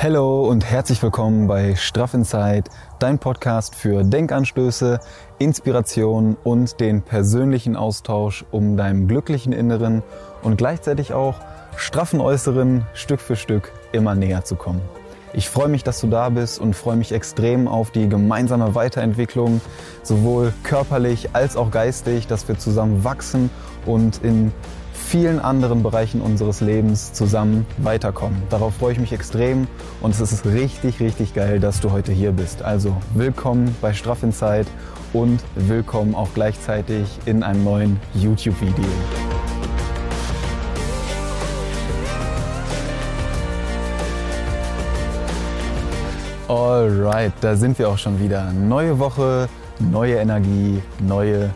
Hallo 0.00 0.48
und 0.48 0.64
herzlich 0.64 1.02
willkommen 1.02 1.48
bei 1.48 1.74
Straff 1.74 2.14
Inside, 2.14 2.70
dein 3.00 3.18
Podcast 3.18 3.74
für 3.74 4.04
Denkanstöße, 4.04 5.00
Inspiration 5.40 6.36
und 6.44 6.78
den 6.78 7.02
persönlichen 7.02 7.74
Austausch, 7.74 8.44
um 8.52 8.76
deinem 8.76 9.08
glücklichen 9.08 9.52
Inneren 9.52 10.04
und 10.42 10.56
gleichzeitig 10.56 11.14
auch 11.14 11.34
straffen 11.76 12.20
Äußeren 12.20 12.86
Stück 12.94 13.18
für 13.18 13.34
Stück 13.34 13.72
immer 13.90 14.14
näher 14.14 14.44
zu 14.44 14.54
kommen. 14.54 14.82
Ich 15.32 15.48
freue 15.48 15.68
mich, 15.68 15.82
dass 15.82 16.00
du 16.00 16.06
da 16.06 16.28
bist 16.28 16.60
und 16.60 16.74
freue 16.74 16.96
mich 16.96 17.10
extrem 17.10 17.66
auf 17.66 17.90
die 17.90 18.08
gemeinsame 18.08 18.76
Weiterentwicklung, 18.76 19.60
sowohl 20.04 20.54
körperlich 20.62 21.30
als 21.32 21.56
auch 21.56 21.72
geistig, 21.72 22.28
dass 22.28 22.46
wir 22.46 22.56
zusammen 22.56 23.02
wachsen 23.02 23.50
und 23.84 24.22
in 24.22 24.52
vielen 25.08 25.40
anderen 25.40 25.82
Bereichen 25.82 26.20
unseres 26.20 26.60
Lebens 26.60 27.14
zusammen 27.14 27.64
weiterkommen. 27.78 28.42
Darauf 28.50 28.74
freue 28.74 28.92
ich 28.92 28.98
mich 28.98 29.14
extrem 29.14 29.66
und 30.02 30.10
es 30.10 30.20
ist 30.20 30.44
richtig, 30.44 31.00
richtig 31.00 31.32
geil, 31.32 31.60
dass 31.60 31.80
du 31.80 31.92
heute 31.92 32.12
hier 32.12 32.32
bist. 32.32 32.60
Also 32.60 32.94
willkommen 33.14 33.74
bei 33.80 33.94
Straff 33.94 34.22
in 34.22 34.34
Zeit 34.34 34.66
und 35.14 35.42
willkommen 35.54 36.14
auch 36.14 36.28
gleichzeitig 36.34 37.08
in 37.24 37.42
einem 37.42 37.64
neuen 37.64 37.98
YouTube-Video. 38.12 38.84
Alright, 46.48 47.32
da 47.40 47.56
sind 47.56 47.78
wir 47.78 47.88
auch 47.88 47.98
schon 47.98 48.20
wieder. 48.20 48.52
Neue 48.52 48.98
Woche, 48.98 49.48
neue 49.78 50.16
Energie, 50.16 50.82
neue 51.00 51.48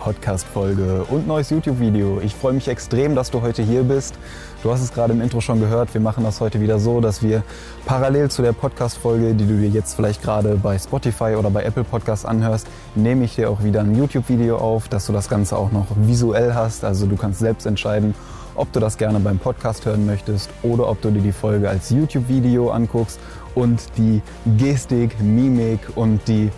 Podcast-Folge 0.00 1.04
und 1.04 1.28
neues 1.28 1.50
YouTube-Video. 1.50 2.20
Ich 2.24 2.34
freue 2.34 2.54
mich 2.54 2.66
extrem, 2.68 3.14
dass 3.14 3.30
du 3.30 3.42
heute 3.42 3.62
hier 3.62 3.84
bist. 3.84 4.14
Du 4.62 4.72
hast 4.72 4.82
es 4.82 4.92
gerade 4.92 5.12
im 5.12 5.20
Intro 5.20 5.40
schon 5.40 5.60
gehört. 5.60 5.94
Wir 5.94 6.00
machen 6.00 6.24
das 6.24 6.40
heute 6.40 6.60
wieder 6.60 6.78
so, 6.78 7.00
dass 7.00 7.22
wir 7.22 7.42
parallel 7.86 8.30
zu 8.30 8.42
der 8.42 8.52
Podcast-Folge, 8.52 9.34
die 9.34 9.46
du 9.46 9.56
dir 9.58 9.68
jetzt 9.68 9.94
vielleicht 9.94 10.22
gerade 10.22 10.56
bei 10.56 10.78
Spotify 10.78 11.36
oder 11.38 11.50
bei 11.50 11.62
Apple 11.62 11.84
Podcasts 11.84 12.24
anhörst, 12.24 12.66
nehme 12.94 13.24
ich 13.24 13.36
dir 13.36 13.50
auch 13.50 13.62
wieder 13.62 13.80
ein 13.80 13.94
YouTube-Video 13.94 14.56
auf, 14.56 14.88
dass 14.88 15.06
du 15.06 15.12
das 15.12 15.28
Ganze 15.28 15.56
auch 15.56 15.70
noch 15.70 15.86
visuell 15.94 16.54
hast. 16.54 16.84
Also 16.84 17.06
du 17.06 17.16
kannst 17.16 17.38
selbst 17.38 17.66
entscheiden, 17.66 18.14
ob 18.54 18.72
du 18.72 18.80
das 18.80 18.98
gerne 18.98 19.20
beim 19.20 19.38
Podcast 19.38 19.86
hören 19.86 20.06
möchtest 20.06 20.50
oder 20.62 20.88
ob 20.88 21.00
du 21.02 21.10
dir 21.10 21.22
die 21.22 21.32
Folge 21.32 21.68
als 21.68 21.90
YouTube-Video 21.90 22.70
anguckst 22.70 23.20
und 23.54 23.80
die 23.96 24.22
Gestik, 24.56 25.20
Mimik 25.20 25.80
und 25.94 26.26
die 26.26 26.50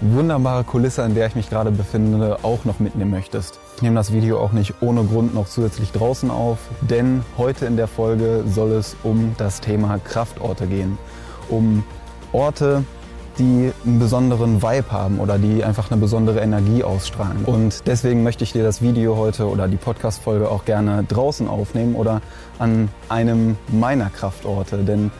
wunderbare 0.00 0.64
Kulisse, 0.64 1.02
in 1.02 1.14
der 1.14 1.26
ich 1.26 1.34
mich 1.34 1.50
gerade 1.50 1.70
befinde, 1.70 2.38
auch 2.42 2.64
noch 2.64 2.80
mitnehmen 2.80 3.10
möchtest. 3.10 3.58
Ich 3.76 3.82
nehme 3.82 3.96
das 3.96 4.12
Video 4.12 4.38
auch 4.38 4.52
nicht 4.52 4.74
ohne 4.80 5.04
Grund 5.04 5.34
noch 5.34 5.46
zusätzlich 5.46 5.92
draußen 5.92 6.30
auf, 6.30 6.58
denn 6.80 7.22
heute 7.38 7.66
in 7.66 7.76
der 7.76 7.88
Folge 7.88 8.44
soll 8.46 8.72
es 8.72 8.96
um 9.02 9.34
das 9.38 9.60
Thema 9.60 9.98
Kraftorte 9.98 10.66
gehen. 10.66 10.98
Um 11.48 11.84
Orte, 12.32 12.84
die 13.38 13.72
einen 13.84 13.98
besonderen 13.98 14.62
Vibe 14.62 14.90
haben 14.90 15.20
oder 15.20 15.38
die 15.38 15.62
einfach 15.62 15.90
eine 15.90 16.00
besondere 16.00 16.40
Energie 16.40 16.82
ausstrahlen. 16.82 17.44
Und 17.44 17.86
deswegen 17.86 18.22
möchte 18.22 18.44
ich 18.44 18.52
dir 18.52 18.64
das 18.64 18.80
Video 18.80 19.16
heute 19.16 19.48
oder 19.48 19.68
die 19.68 19.76
Podcast-Folge 19.76 20.50
auch 20.50 20.64
gerne 20.64 21.04
draußen 21.04 21.48
aufnehmen 21.48 21.94
oder 21.94 22.22
an 22.58 22.88
einem 23.08 23.56
meiner 23.68 24.10
Kraftorte, 24.10 24.78
denn 24.78 25.10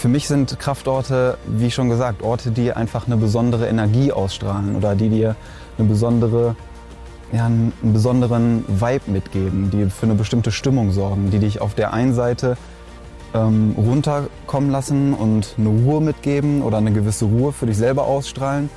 für 0.00 0.08
mich 0.08 0.28
sind 0.28 0.58
Kraftorte, 0.58 1.36
wie 1.46 1.70
schon 1.70 1.90
gesagt, 1.90 2.22
Orte, 2.22 2.52
die 2.52 2.72
einfach 2.72 3.06
eine 3.06 3.18
besondere 3.18 3.68
Energie 3.68 4.12
ausstrahlen 4.12 4.74
oder 4.74 4.94
die 4.94 5.10
dir 5.10 5.36
eine 5.76 5.86
besondere, 5.86 6.56
ja, 7.32 7.44
einen 7.44 7.74
besonderen 7.82 8.64
Vibe 8.66 9.10
mitgeben, 9.10 9.70
die 9.70 9.90
für 9.90 10.06
eine 10.06 10.14
bestimmte 10.14 10.52
Stimmung 10.52 10.90
sorgen, 10.90 11.30
die 11.30 11.38
dich 11.38 11.60
auf 11.60 11.74
der 11.74 11.92
einen 11.92 12.14
Seite 12.14 12.56
ähm, 13.34 13.74
runterkommen 13.76 14.70
lassen 14.70 15.12
und 15.12 15.56
eine 15.58 15.68
Ruhe 15.68 16.00
mitgeben 16.00 16.62
oder 16.62 16.78
eine 16.78 16.92
gewisse 16.92 17.26
Ruhe 17.26 17.52
für 17.52 17.66
dich 17.66 17.76
selber 17.76 18.04
ausstrahlen 18.04 18.70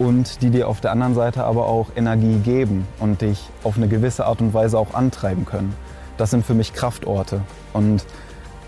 und 0.00 0.42
die 0.42 0.50
dir 0.50 0.66
auf 0.66 0.80
der 0.80 0.90
anderen 0.90 1.14
Seite 1.14 1.44
aber 1.44 1.66
auch 1.66 1.90
Energie 1.94 2.38
geben 2.38 2.88
und 2.98 3.22
dich 3.22 3.48
auf 3.62 3.76
eine 3.76 3.86
gewisse 3.86 4.26
Art 4.26 4.40
und 4.40 4.52
Weise 4.54 4.76
auch 4.76 4.92
antreiben 4.92 5.44
können. 5.44 5.72
Das 6.16 6.32
sind 6.32 6.44
für 6.44 6.54
mich 6.54 6.72
Kraftorte 6.72 7.42
und 7.72 8.04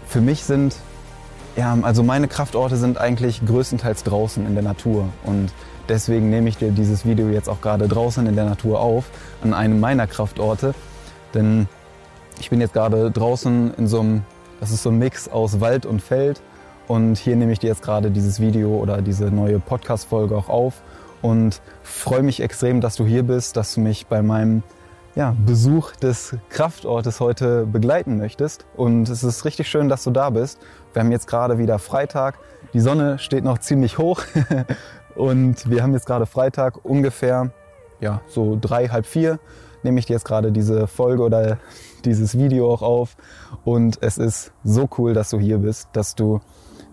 für 0.07 0.21
mich 0.21 0.45
sind 0.45 0.77
ja, 1.57 1.77
also 1.83 2.03
meine 2.03 2.29
Kraftorte 2.29 2.77
sind 2.77 2.99
eigentlich 2.99 3.45
größtenteils 3.45 4.05
draußen 4.05 4.47
in 4.47 4.55
der 4.55 4.63
Natur. 4.63 5.09
Und 5.25 5.53
deswegen 5.89 6.31
nehme 6.31 6.49
ich 6.49 6.59
dir 6.59 6.71
dieses 6.71 7.07
Video 7.07 7.29
jetzt 7.29 7.49
auch 7.49 7.61
gerade 7.61 7.89
draußen 7.89 8.27
in 8.27 8.37
der 8.37 8.45
Natur 8.45 8.81
auf, 8.81 9.07
an 9.43 9.55
einem 9.55 9.81
meiner 9.81 10.07
Kraftorte, 10.07 10.75
denn 11.35 11.67
ich 12.39 12.51
bin 12.51 12.61
jetzt 12.61 12.75
gerade 12.75 13.11
draußen 13.11 13.75
in 13.75 13.87
so 13.87 14.01
einem, 14.01 14.23
das 14.61 14.71
ist 14.71 14.83
so 14.83 14.91
ein 14.91 14.99
Mix 14.99 15.29
aus 15.29 15.61
Wald 15.61 15.87
und 15.87 16.03
Feld. 16.03 16.41
Und 16.89 17.19
hier 17.19 17.35
nehme 17.35 17.53
ich 17.53 17.59
dir 17.59 17.69
jetzt 17.69 17.83
gerade 17.83 18.11
dieses 18.11 18.41
Video 18.41 18.77
oder 18.77 19.03
diese 19.03 19.25
neue 19.27 19.59
Podcast-Folge 19.59 20.37
auch 20.37 20.49
auf. 20.49 20.83
Und 21.23 21.61
freue 21.83 22.23
mich 22.23 22.41
extrem, 22.41 22.81
dass 22.81 22.95
du 22.95 23.07
hier 23.07 23.23
bist, 23.23 23.57
dass 23.57 23.75
du 23.75 23.81
mich 23.81 24.07
bei 24.07 24.23
meinem 24.23 24.63
ja, 25.17 25.35
Besuch 25.47 25.93
des 25.97 26.37
Kraftortes 26.51 27.21
heute 27.21 27.67
begleiten 27.67 28.19
möchtest. 28.19 28.67
Und 28.77 29.09
es 29.09 29.25
ist 29.25 29.47
richtig 29.47 29.69
schön, 29.69 29.89
dass 29.89 30.05
du 30.05 30.11
da 30.11 30.31
bist. 30.31 30.61
Wir 30.93 31.01
haben 31.01 31.11
jetzt 31.11 31.27
gerade 31.27 31.59
wieder 31.59 31.79
Freitag. 31.79 32.39
Die 32.75 32.81
Sonne 32.81 33.19
steht 33.19 33.43
noch 33.43 33.59
ziemlich 33.59 33.97
hoch. 33.97 34.23
und 35.17 35.69
wir 35.69 35.83
haben 35.83 35.95
jetzt 35.95 36.07
gerade 36.07 36.27
Freitag 36.27 36.85
ungefähr, 36.85 37.51
ja, 37.99 38.21
so 38.29 38.59
drei, 38.61 38.89
halb 38.89 39.07
vier 39.07 39.41
nehme 39.83 40.01
ich 40.01 40.07
dir 40.07 40.15
jetzt 40.15 40.25
gerade 40.25 40.53
diese 40.53 40.87
Folge 40.87 41.23
oder 41.23 41.59
dieses 42.05 42.37
Video 42.37 42.71
auch 42.73 42.83
auf. 42.83 43.17
Und 43.65 43.99
es 44.03 44.19
ist 44.19 44.53
so 44.65 44.89
cool, 44.99 45.15
dass 45.15 45.31
du 45.31 45.39
hier 45.39 45.59
bist, 45.59 45.89
dass 45.93 46.15
du, 46.15 46.41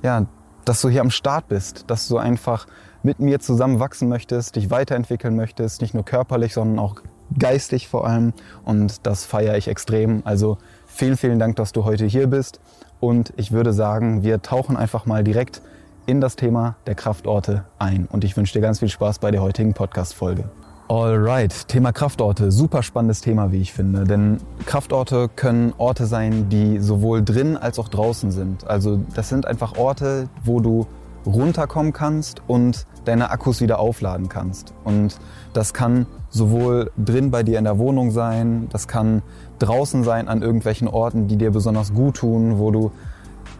ja, 0.02 0.28
dass 0.64 0.80
du 0.80 0.90
hier 0.90 1.02
am 1.02 1.10
Start 1.10 1.50
bist, 1.50 1.90
dass 1.90 2.08
du 2.08 2.18
einfach 2.18 2.68
mit 3.02 3.20
mir 3.20 3.40
zusammen 3.40 3.80
wachsen 3.80 4.08
möchtest, 4.08 4.56
dich 4.56 4.70
weiterentwickeln 4.70 5.36
möchtest, 5.36 5.82
nicht 5.82 5.94
nur 5.94 6.06
körperlich, 6.06 6.54
sondern 6.54 6.80
auch 6.80 7.02
geistig 7.38 7.88
vor 7.88 8.08
allem. 8.08 8.34
Und 8.66 9.06
das 9.06 9.26
feiere 9.26 9.58
ich 9.58 9.68
extrem. 9.68 10.22
Also 10.26 10.58
vielen, 10.86 11.18
vielen 11.18 11.40
Dank, 11.40 11.56
dass 11.56 11.72
du 11.72 11.86
heute 11.86 12.06
hier 12.06 12.28
bist. 12.28 12.60
Und 13.00 13.34
ich 13.38 13.52
würde 13.52 13.74
sagen, 13.74 14.24
wir 14.24 14.42
tauchen 14.42 14.78
einfach 14.78 15.06
mal 15.06 15.24
direkt 15.24 15.62
in 16.06 16.22
das 16.22 16.36
Thema 16.36 16.76
der 16.86 16.96
Kraftorte 16.96 17.66
ein. 17.80 18.08
Und 18.12 18.24
ich 18.24 18.36
wünsche 18.38 18.54
dir 18.54 18.62
ganz 18.62 18.80
viel 18.80 18.90
Spaß 18.90 19.20
bei 19.20 19.32
der 19.32 19.42
heutigen 19.42 19.74
Podcast-Folge. 19.74 20.46
Alright, 20.90 21.70
Thema 21.70 21.94
Kraftorte. 21.94 22.52
Super 22.52 22.84
spannendes 22.84 23.22
Thema, 23.22 23.52
wie 23.52 23.62
ich 23.62 23.74
finde. 23.74 24.04
Denn 24.04 24.38
Kraftorte 24.66 25.30
können 25.34 25.74
Orte 25.78 26.06
sein, 26.06 26.50
die 26.50 26.80
sowohl 26.80 27.24
drin 27.24 27.56
als 27.56 27.80
auch 27.80 27.88
draußen 27.88 28.32
sind. 28.32 28.68
Also 28.68 29.00
das 29.16 29.30
sind 29.30 29.48
einfach 29.48 29.78
Orte, 29.78 30.28
wo 30.44 30.60
du 30.60 30.86
runterkommen 31.26 31.94
kannst 31.94 32.42
und 32.48 32.86
deine 33.06 33.32
Akkus 33.32 33.62
wieder 33.62 33.80
aufladen 33.80 34.30
kannst. 34.30 34.74
Und 34.84 35.20
das 35.54 35.74
kann 35.74 36.06
sowohl 36.30 36.92
drin 36.98 37.32
bei 37.32 37.44
dir 37.44 37.58
in 37.58 37.66
der 37.66 37.78
Wohnung 37.78 38.12
sein, 38.12 38.68
das 38.72 38.88
kann 38.88 39.22
draußen 39.60 40.04
sein 40.04 40.28
an 40.28 40.42
irgendwelchen 40.42 40.88
Orten, 40.88 41.28
die 41.28 41.38
dir 41.38 41.52
besonders 41.52 41.94
gut 41.94 42.18
tun, 42.18 42.58
wo 42.58 42.72
du 42.72 42.92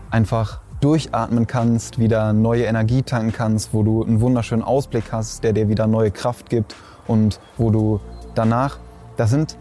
einfach 0.10 0.62
durchatmen 0.82 1.48
kannst, 1.48 1.98
wieder 1.98 2.34
neue 2.34 2.66
Energie 2.66 3.04
tanken 3.04 3.32
kannst, 3.32 3.74
wo 3.74 3.84
du 3.84 4.04
einen 4.04 4.20
wunderschönen 4.20 4.64
Ausblick 4.64 5.12
hast, 5.12 5.44
der 5.44 5.54
dir 5.54 5.70
wieder 5.70 5.88
neue 5.88 6.12
Kraft 6.12 6.50
gibt 6.50 6.76
und 7.08 7.40
wo 7.58 7.70
du 7.70 8.00
danach, 8.36 8.80
das 9.16 9.30
sind, 9.30 9.58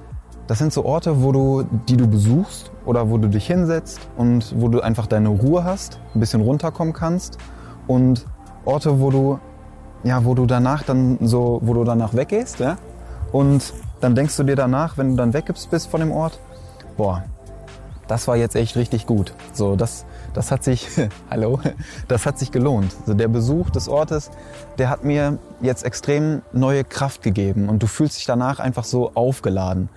das 0.49 0.59
sind 0.59 0.73
so 0.73 0.85
Orte, 0.85 1.23
wo 1.23 1.31
du, 1.31 1.65
die 1.89 1.97
du 1.97 2.09
besuchst 2.09 2.73
oder 2.85 3.09
wo 3.09 3.19
du 3.19 3.29
dich 3.29 3.47
hinsetzt 3.47 4.01
und 4.17 4.53
wo 4.59 4.69
du 4.69 4.81
einfach 4.81 5.07
deine 5.07 5.29
Ruhe 5.29 5.63
hast, 5.63 6.01
ein 6.15 6.21
bisschen 6.21 6.41
runterkommen 6.41 6.93
kannst 6.93 7.39
und 7.87 8.27
Orte, 8.65 9.01
wo 9.01 9.11
du, 9.11 9.39
ja, 10.05 10.25
wo 10.25 10.35
du 10.35 10.47
danach 10.47 10.83
dann 10.83 11.19
so, 11.21 11.61
wo 11.63 11.75
du 11.75 11.85
danach 11.85 12.15
weggehst, 12.15 12.61
ja, 12.61 12.77
und 13.33 13.73
dann 14.01 14.15
denkst 14.15 14.37
du 14.37 14.45
dir 14.45 14.57
danach, 14.57 14.99
wenn 14.99 15.11
du 15.11 15.17
dann 15.17 15.33
weggibst 15.33 15.71
bist 15.71 15.89
von 15.89 16.01
dem 16.01 16.13
Ort, 16.13 16.39
boah, 16.97 17.25
das 18.09 18.29
war 18.29 18.37
jetzt 18.37 18.57
echt 18.57 18.77
richtig 18.77 19.07
gut. 19.07 19.33
So, 19.53 19.77
das, 19.77 20.05
das 20.35 20.51
hat 20.51 20.65
sich, 20.65 20.89
hallo, 21.31 21.61
das 22.09 22.27
hat 22.27 22.39
sich 22.39 22.51
gelohnt. 22.53 22.95
Also 23.01 23.15
der 23.15 23.29
Besuch 23.29 23.71
des 23.71 23.89
Ortes, 23.89 24.31
der 24.79 24.91
hat 24.91 25.05
mir 25.05 25.39
jetzt 25.61 25.85
extrem 25.85 26.43
neue 26.53 26.85
Kraft 26.85 27.23
gegeben 27.23 27.69
und 27.69 27.83
du 27.83 27.87
fühlst 27.87 28.19
dich 28.19 28.27
danach 28.27 28.61
einfach 28.61 28.85
so 28.85 29.13
aufgeladen. 29.15 29.89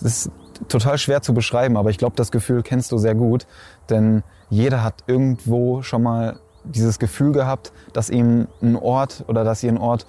Das 0.00 0.26
ist 0.26 0.30
total 0.68 0.98
schwer 0.98 1.22
zu 1.22 1.34
beschreiben, 1.34 1.76
aber 1.76 1.90
ich 1.90 1.98
glaube, 1.98 2.16
das 2.16 2.30
Gefühl 2.30 2.62
kennst 2.62 2.90
du 2.92 2.98
sehr 2.98 3.14
gut, 3.14 3.46
denn 3.88 4.22
jeder 4.48 4.82
hat 4.82 5.04
irgendwo 5.06 5.82
schon 5.82 6.02
mal 6.02 6.40
dieses 6.64 6.98
Gefühl 6.98 7.32
gehabt, 7.32 7.72
dass 7.92 8.10
ihm 8.10 8.48
ein 8.62 8.76
Ort 8.76 9.24
oder 9.28 9.44
dass 9.44 9.62
ihr 9.62 9.70
ein 9.70 9.78
Ort 9.78 10.06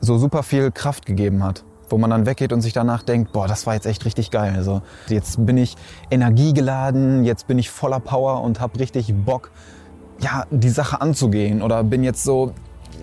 so 0.00 0.18
super 0.18 0.42
viel 0.42 0.70
Kraft 0.70 1.06
gegeben 1.06 1.42
hat 1.42 1.64
wo 1.88 1.98
man 1.98 2.10
dann 2.10 2.26
weggeht 2.26 2.52
und 2.52 2.60
sich 2.60 2.72
danach 2.72 3.02
denkt, 3.02 3.32
boah, 3.32 3.46
das 3.46 3.66
war 3.66 3.74
jetzt 3.74 3.86
echt 3.86 4.04
richtig 4.04 4.30
geil. 4.30 4.54
Also 4.56 4.82
jetzt 5.08 5.44
bin 5.44 5.56
ich 5.56 5.76
energiegeladen, 6.10 7.24
jetzt 7.24 7.46
bin 7.46 7.58
ich 7.58 7.70
voller 7.70 8.00
Power 8.00 8.42
und 8.42 8.60
habe 8.60 8.78
richtig 8.78 9.14
Bock, 9.14 9.50
ja, 10.18 10.46
die 10.50 10.68
Sache 10.68 11.00
anzugehen 11.00 11.62
oder 11.62 11.84
bin 11.84 12.02
jetzt 12.02 12.24
so, 12.24 12.52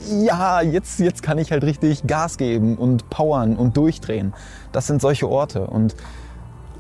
ja, 0.10 0.62
jetzt, 0.62 1.00
jetzt 1.00 1.24
kann 1.24 1.38
ich 1.38 1.52
halt 1.52 1.64
richtig 1.64 2.06
Gas 2.08 2.38
geben 2.38 2.78
und 2.78 3.10
powern 3.10 3.56
und 3.56 3.78
durchdrehen. 3.78 4.34
Das 4.72 4.88
sind 4.88 5.02
solche 5.02 5.30
Orte 5.30 5.68
und 5.68 5.96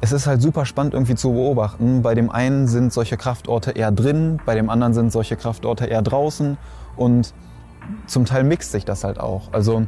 es 0.04 0.12
ist 0.12 0.28
halt 0.28 0.42
super 0.42 0.66
spannend 0.66 0.94
irgendwie 0.94 1.16
zu 1.16 1.32
beobachten. 1.32 2.02
Bei 2.02 2.14
dem 2.14 2.30
einen 2.30 2.68
sind 2.68 2.92
solche 2.92 3.16
Kraftorte 3.16 3.72
eher 3.72 3.90
drin, 3.90 4.38
bei 4.46 4.54
dem 4.54 4.70
anderen 4.70 4.94
sind 4.94 5.14
solche 5.14 5.38
Kraftorte 5.38 5.86
eher 5.86 6.02
draußen 6.02 6.58
und 6.98 7.34
zum 8.06 8.26
Teil 8.26 8.44
mixt 8.44 8.74
sich 8.74 8.84
das 8.84 9.06
halt 9.06 9.18
auch. 9.18 9.54
Also 9.54 9.88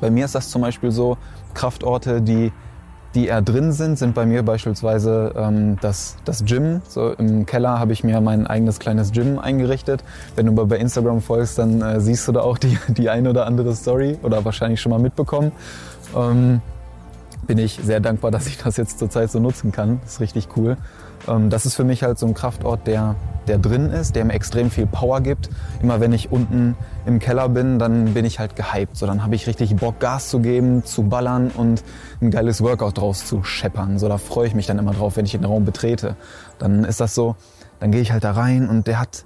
bei 0.00 0.12
mir 0.12 0.26
ist 0.26 0.36
das 0.36 0.48
zum 0.50 0.62
Beispiel 0.62 0.92
so, 0.92 1.18
Kraftorte, 1.54 2.22
die, 2.22 2.52
die 3.16 3.26
eher 3.26 3.42
drin 3.42 3.72
sind, 3.72 3.98
sind 3.98 4.14
bei 4.14 4.26
mir 4.26 4.44
beispielsweise 4.44 5.34
ähm, 5.36 5.76
das, 5.80 6.18
das 6.24 6.44
Gym. 6.44 6.80
So 6.86 7.10
im 7.10 7.44
Keller 7.44 7.80
habe 7.80 7.92
ich 7.92 8.04
mir 8.04 8.20
mein 8.20 8.46
eigenes 8.46 8.78
kleines 8.78 9.10
Gym 9.10 9.40
eingerichtet. 9.40 10.04
Wenn 10.36 10.46
du 10.46 10.66
bei 10.66 10.76
Instagram 10.76 11.20
folgst, 11.20 11.58
dann 11.58 11.82
äh, 11.82 12.00
siehst 12.00 12.28
du 12.28 12.32
da 12.32 12.42
auch 12.42 12.58
die, 12.58 12.78
die 12.86 13.10
eine 13.10 13.30
oder 13.30 13.46
andere 13.46 13.74
Story 13.74 14.20
oder 14.22 14.44
wahrscheinlich 14.44 14.80
schon 14.80 14.90
mal 14.90 15.00
mitbekommen. 15.00 15.50
Ähm, 16.16 16.60
bin 17.46 17.58
ich 17.58 17.78
sehr 17.82 18.00
dankbar, 18.00 18.30
dass 18.30 18.46
ich 18.46 18.58
das 18.58 18.76
jetzt 18.76 18.98
zurzeit 18.98 19.30
so 19.30 19.40
nutzen 19.40 19.72
kann. 19.72 20.00
Das 20.02 20.14
ist 20.14 20.20
richtig 20.20 20.48
cool. 20.56 20.76
Ähm, 21.28 21.50
das 21.50 21.66
ist 21.66 21.74
für 21.74 21.84
mich 21.84 22.02
halt 22.02 22.18
so 22.18 22.26
ein 22.26 22.34
Kraftort, 22.34 22.86
der, 22.86 23.16
der 23.46 23.58
drin 23.58 23.90
ist, 23.90 24.14
der 24.14 24.24
mir 24.24 24.34
extrem 24.34 24.70
viel 24.70 24.86
Power 24.86 25.20
gibt. 25.20 25.50
Immer 25.82 26.00
wenn 26.00 26.12
ich 26.12 26.30
unten 26.30 26.76
im 27.04 27.18
Keller 27.18 27.48
bin, 27.48 27.78
dann 27.78 28.14
bin 28.14 28.24
ich 28.24 28.38
halt 28.38 28.56
gehypt. 28.56 28.96
So, 28.96 29.06
dann 29.06 29.22
habe 29.22 29.34
ich 29.34 29.46
richtig 29.46 29.74
Bock, 29.76 29.98
Gas 29.98 30.28
zu 30.28 30.40
geben, 30.40 30.84
zu 30.84 31.04
ballern 31.04 31.50
und 31.50 31.82
ein 32.20 32.30
geiles 32.30 32.62
Workout 32.62 32.98
draus 32.98 33.26
zu 33.26 33.42
scheppern. 33.42 33.98
So, 33.98 34.08
da 34.08 34.18
freue 34.18 34.46
ich 34.46 34.54
mich 34.54 34.66
dann 34.66 34.78
immer 34.78 34.92
drauf, 34.92 35.16
wenn 35.16 35.24
ich 35.24 35.32
den 35.32 35.44
Raum 35.44 35.64
betrete. 35.64 36.16
Dann 36.58 36.84
ist 36.84 37.00
das 37.00 37.14
so, 37.14 37.36
dann 37.80 37.90
gehe 37.90 38.00
ich 38.00 38.12
halt 38.12 38.24
da 38.24 38.32
rein 38.32 38.68
und 38.68 38.86
der 38.86 39.00
hat, 39.00 39.24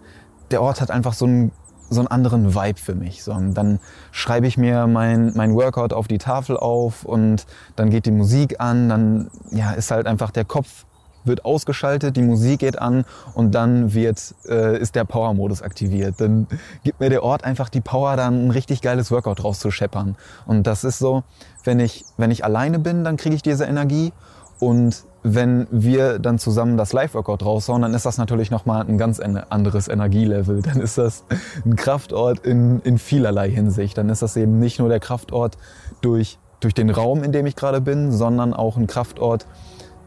der 0.50 0.62
Ort 0.62 0.80
hat 0.80 0.90
einfach 0.90 1.12
so 1.12 1.26
ein 1.26 1.50
so 1.90 2.00
einen 2.00 2.08
anderen 2.08 2.54
Vibe 2.54 2.78
für 2.78 2.94
mich. 2.94 3.22
So, 3.22 3.32
dann 3.32 3.80
schreibe 4.10 4.46
ich 4.46 4.56
mir 4.56 4.86
mein, 4.86 5.32
mein 5.34 5.54
Workout 5.54 5.92
auf 5.92 6.08
die 6.08 6.18
Tafel 6.18 6.56
auf 6.56 7.04
und 7.04 7.46
dann 7.76 7.90
geht 7.90 8.06
die 8.06 8.10
Musik 8.10 8.60
an, 8.60 8.88
dann 8.88 9.30
ja, 9.50 9.72
ist 9.72 9.90
halt 9.90 10.06
einfach 10.06 10.30
der 10.30 10.44
Kopf 10.44 10.84
wird 11.26 11.44
ausgeschaltet, 11.44 12.16
die 12.16 12.22
Musik 12.22 12.60
geht 12.60 12.78
an 12.78 13.04
und 13.34 13.52
dann 13.54 13.94
wird, 13.94 14.34
äh, 14.48 14.78
ist 14.78 14.94
der 14.94 15.04
Power-Modus 15.04 15.62
aktiviert. 15.62 16.14
Dann 16.18 16.46
gibt 16.84 17.00
mir 17.00 17.10
der 17.10 17.22
Ort 17.22 17.44
einfach 17.44 17.68
die 17.68 17.80
Power, 17.80 18.16
dann 18.16 18.46
ein 18.46 18.50
richtig 18.50 18.80
geiles 18.80 19.10
Workout 19.10 19.42
rauszuscheppern. 19.42 20.16
Und 20.46 20.66
das 20.66 20.84
ist 20.84 20.98
so, 20.98 21.24
wenn 21.64 21.80
ich, 21.80 22.04
wenn 22.16 22.30
ich 22.30 22.44
alleine 22.44 22.78
bin, 22.78 23.04
dann 23.04 23.16
kriege 23.16 23.34
ich 23.34 23.42
diese 23.42 23.64
Energie 23.64 24.12
und 24.58 25.04
wenn 25.22 25.66
wir 25.70 26.20
dann 26.20 26.38
zusammen 26.38 26.76
das 26.76 26.92
Live-Workout 26.92 27.44
raushauen, 27.44 27.82
dann 27.82 27.94
ist 27.94 28.06
das 28.06 28.16
natürlich 28.16 28.50
nochmal 28.50 28.86
ein 28.86 28.96
ganz 28.96 29.18
anderes 29.18 29.88
Energielevel. 29.88 30.62
Dann 30.62 30.80
ist 30.80 30.98
das 30.98 31.24
ein 31.64 31.74
Kraftort 31.74 32.46
in, 32.46 32.80
in 32.82 32.98
vielerlei 32.98 33.50
Hinsicht. 33.50 33.98
Dann 33.98 34.08
ist 34.08 34.22
das 34.22 34.36
eben 34.36 34.60
nicht 34.60 34.78
nur 34.78 34.88
der 34.88 35.00
Kraftort 35.00 35.58
durch, 36.00 36.38
durch 36.60 36.74
den 36.74 36.90
Raum, 36.90 37.24
in 37.24 37.32
dem 37.32 37.44
ich 37.46 37.56
gerade 37.56 37.80
bin, 37.80 38.12
sondern 38.12 38.54
auch 38.54 38.76
ein 38.76 38.86
Kraftort 38.86 39.46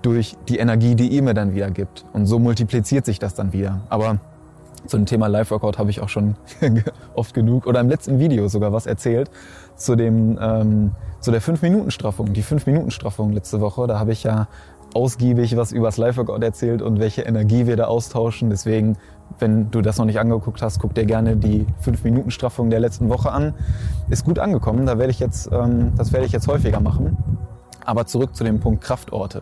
durch 0.01 0.37
die 0.47 0.57
Energie, 0.57 0.95
die 0.95 1.09
ihr 1.09 1.21
mir 1.21 1.33
dann 1.33 1.53
wieder 1.53 1.69
gibt. 1.69 2.05
Und 2.13 2.25
so 2.25 2.39
multipliziert 2.39 3.05
sich 3.05 3.19
das 3.19 3.35
dann 3.35 3.51
wieder. 3.51 3.81
Aber 3.89 4.19
zu 4.85 4.97
dem 4.97 5.05
Thema 5.05 5.27
Live-Workout 5.27 5.77
habe 5.77 5.89
ich 5.89 6.01
auch 6.01 6.09
schon 6.09 6.35
oft 7.15 7.33
genug 7.33 7.67
oder 7.67 7.79
im 7.79 7.89
letzten 7.89 8.19
Video 8.19 8.47
sogar 8.47 8.73
was 8.73 8.85
erzählt 8.85 9.29
zu 9.75 9.95
dem 9.95 10.37
ähm, 10.41 10.91
zu 11.19 11.31
der 11.31 11.41
5-Minuten-Straffung. 11.41 12.33
Die 12.33 12.43
5-Minuten-Straffung 12.43 13.31
letzte 13.33 13.59
Woche, 13.59 13.87
da 13.87 13.99
habe 13.99 14.11
ich 14.11 14.23
ja 14.23 14.47
ausgiebig 14.93 15.55
was 15.57 15.71
über 15.71 15.87
das 15.87 15.97
Live-Workout 15.97 16.43
erzählt 16.43 16.81
und 16.81 16.99
welche 16.99 17.21
Energie 17.23 17.67
wir 17.67 17.75
da 17.75 17.85
austauschen. 17.85 18.49
Deswegen, 18.49 18.97
wenn 19.37 19.69
du 19.71 19.81
das 19.81 19.97
noch 19.97 20.05
nicht 20.05 20.19
angeguckt 20.19 20.61
hast, 20.61 20.79
guck 20.79 20.93
dir 20.95 21.05
gerne 21.05 21.37
die 21.37 21.65
5-Minuten-Straffung 21.85 22.69
der 22.69 22.79
letzten 22.79 23.09
Woche 23.09 23.31
an. 23.31 23.53
Ist 24.09 24.25
gut 24.25 24.39
angekommen, 24.39 24.85
da 24.85 24.97
werde 24.97 25.11
ich 25.11 25.19
jetzt, 25.19 25.49
ähm, 25.51 25.93
das 25.97 26.13
werde 26.13 26.25
ich 26.25 26.31
jetzt 26.31 26.47
häufiger 26.47 26.79
machen. 26.79 27.17
Aber 27.85 28.05
zurück 28.05 28.35
zu 28.35 28.43
dem 28.43 28.59
Punkt 28.59 28.83
Kraftorte. 28.83 29.41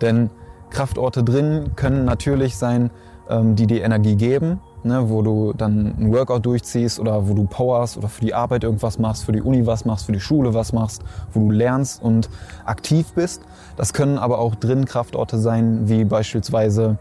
Denn 0.00 0.30
Kraftorte 0.70 1.22
drin 1.22 1.72
können 1.76 2.04
natürlich 2.04 2.56
sein, 2.56 2.90
ähm, 3.28 3.56
die 3.56 3.66
die 3.66 3.80
Energie 3.80 4.16
geben, 4.16 4.60
ne, 4.84 5.08
wo 5.08 5.22
du 5.22 5.52
dann 5.52 5.94
ein 5.98 6.12
Workout 6.12 6.46
durchziehst 6.46 6.98
oder 6.98 7.28
wo 7.28 7.34
du 7.34 7.44
powerst 7.44 7.96
oder 7.96 8.08
für 8.08 8.20
die 8.20 8.34
Arbeit 8.34 8.64
irgendwas 8.64 8.98
machst, 8.98 9.24
für 9.24 9.32
die 9.32 9.42
Uni 9.42 9.66
was 9.66 9.84
machst, 9.84 10.06
für 10.06 10.12
die 10.12 10.20
Schule 10.20 10.54
was 10.54 10.72
machst, 10.72 11.02
wo 11.32 11.40
du 11.40 11.50
lernst 11.50 12.02
und 12.02 12.28
aktiv 12.64 13.12
bist. 13.14 13.42
Das 13.76 13.92
können 13.92 14.18
aber 14.18 14.38
auch 14.38 14.54
drin 14.54 14.84
Kraftorte 14.84 15.38
sein, 15.38 15.88
wie 15.88 16.04
beispielsweise 16.04 16.98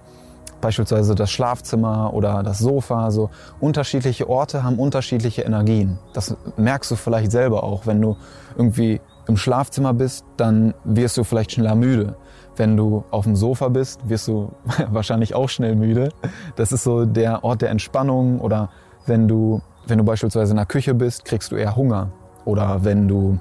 beispielsweise 0.61 1.15
das 1.15 1.31
Schlafzimmer 1.31 2.13
oder 2.13 2.43
das 2.43 2.59
Sofa. 2.59 3.11
So 3.11 3.31
unterschiedliche 3.59 4.29
Orte 4.29 4.63
haben 4.63 4.77
unterschiedliche 4.77 5.41
Energien. 5.41 5.97
Das 6.13 6.37
merkst 6.55 6.91
du 6.91 6.95
vielleicht 6.95 7.31
selber 7.31 7.63
auch, 7.63 7.87
wenn 7.87 7.99
du 7.99 8.15
irgendwie 8.55 9.01
im 9.27 9.37
Schlafzimmer 9.37 9.93
bist, 9.93 10.25
dann 10.37 10.73
wirst 10.83 11.17
du 11.17 11.23
vielleicht 11.23 11.53
schneller 11.53 11.75
müde. 11.75 12.15
Wenn 12.55 12.75
du 12.75 13.03
auf 13.11 13.23
dem 13.23 13.35
Sofa 13.35 13.69
bist, 13.69 14.07
wirst 14.07 14.27
du 14.27 14.51
wahrscheinlich 14.91 15.35
auch 15.35 15.49
schnell 15.49 15.75
müde. 15.75 16.09
Das 16.55 16.71
ist 16.71 16.83
so 16.83 17.05
der 17.05 17.43
Ort 17.43 17.61
der 17.61 17.69
Entspannung. 17.69 18.39
Oder 18.39 18.69
wenn 19.05 19.27
du, 19.27 19.61
wenn 19.87 19.97
du 19.97 20.03
beispielsweise 20.03 20.51
in 20.51 20.57
der 20.57 20.65
Küche 20.65 20.93
bist, 20.93 21.25
kriegst 21.25 21.51
du 21.51 21.55
eher 21.55 21.75
Hunger. 21.75 22.09
Oder 22.45 22.83
wenn 22.83 23.07
du, 23.07 23.39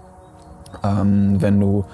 ähm, 0.85 1.41
wenn 1.41 1.59
du 1.59 1.85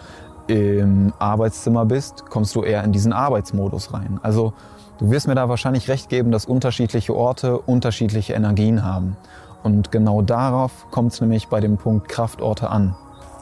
im 0.46 1.12
Arbeitszimmer 1.18 1.84
bist, 1.84 2.26
kommst 2.30 2.54
du 2.54 2.62
eher 2.62 2.84
in 2.84 2.92
diesen 2.92 3.12
Arbeitsmodus 3.12 3.92
rein. 3.92 4.20
Also 4.22 4.52
du 4.98 5.10
wirst 5.10 5.26
mir 5.26 5.34
da 5.34 5.48
wahrscheinlich 5.48 5.88
recht 5.88 6.08
geben, 6.08 6.30
dass 6.30 6.46
unterschiedliche 6.46 7.14
Orte 7.14 7.58
unterschiedliche 7.58 8.34
Energien 8.34 8.84
haben. 8.84 9.16
Und 9.62 9.90
genau 9.90 10.22
darauf 10.22 10.86
kommt 10.90 11.12
es 11.12 11.20
nämlich 11.20 11.48
bei 11.48 11.60
dem 11.60 11.76
Punkt 11.76 12.08
Kraftorte 12.08 12.70
an. 12.70 12.94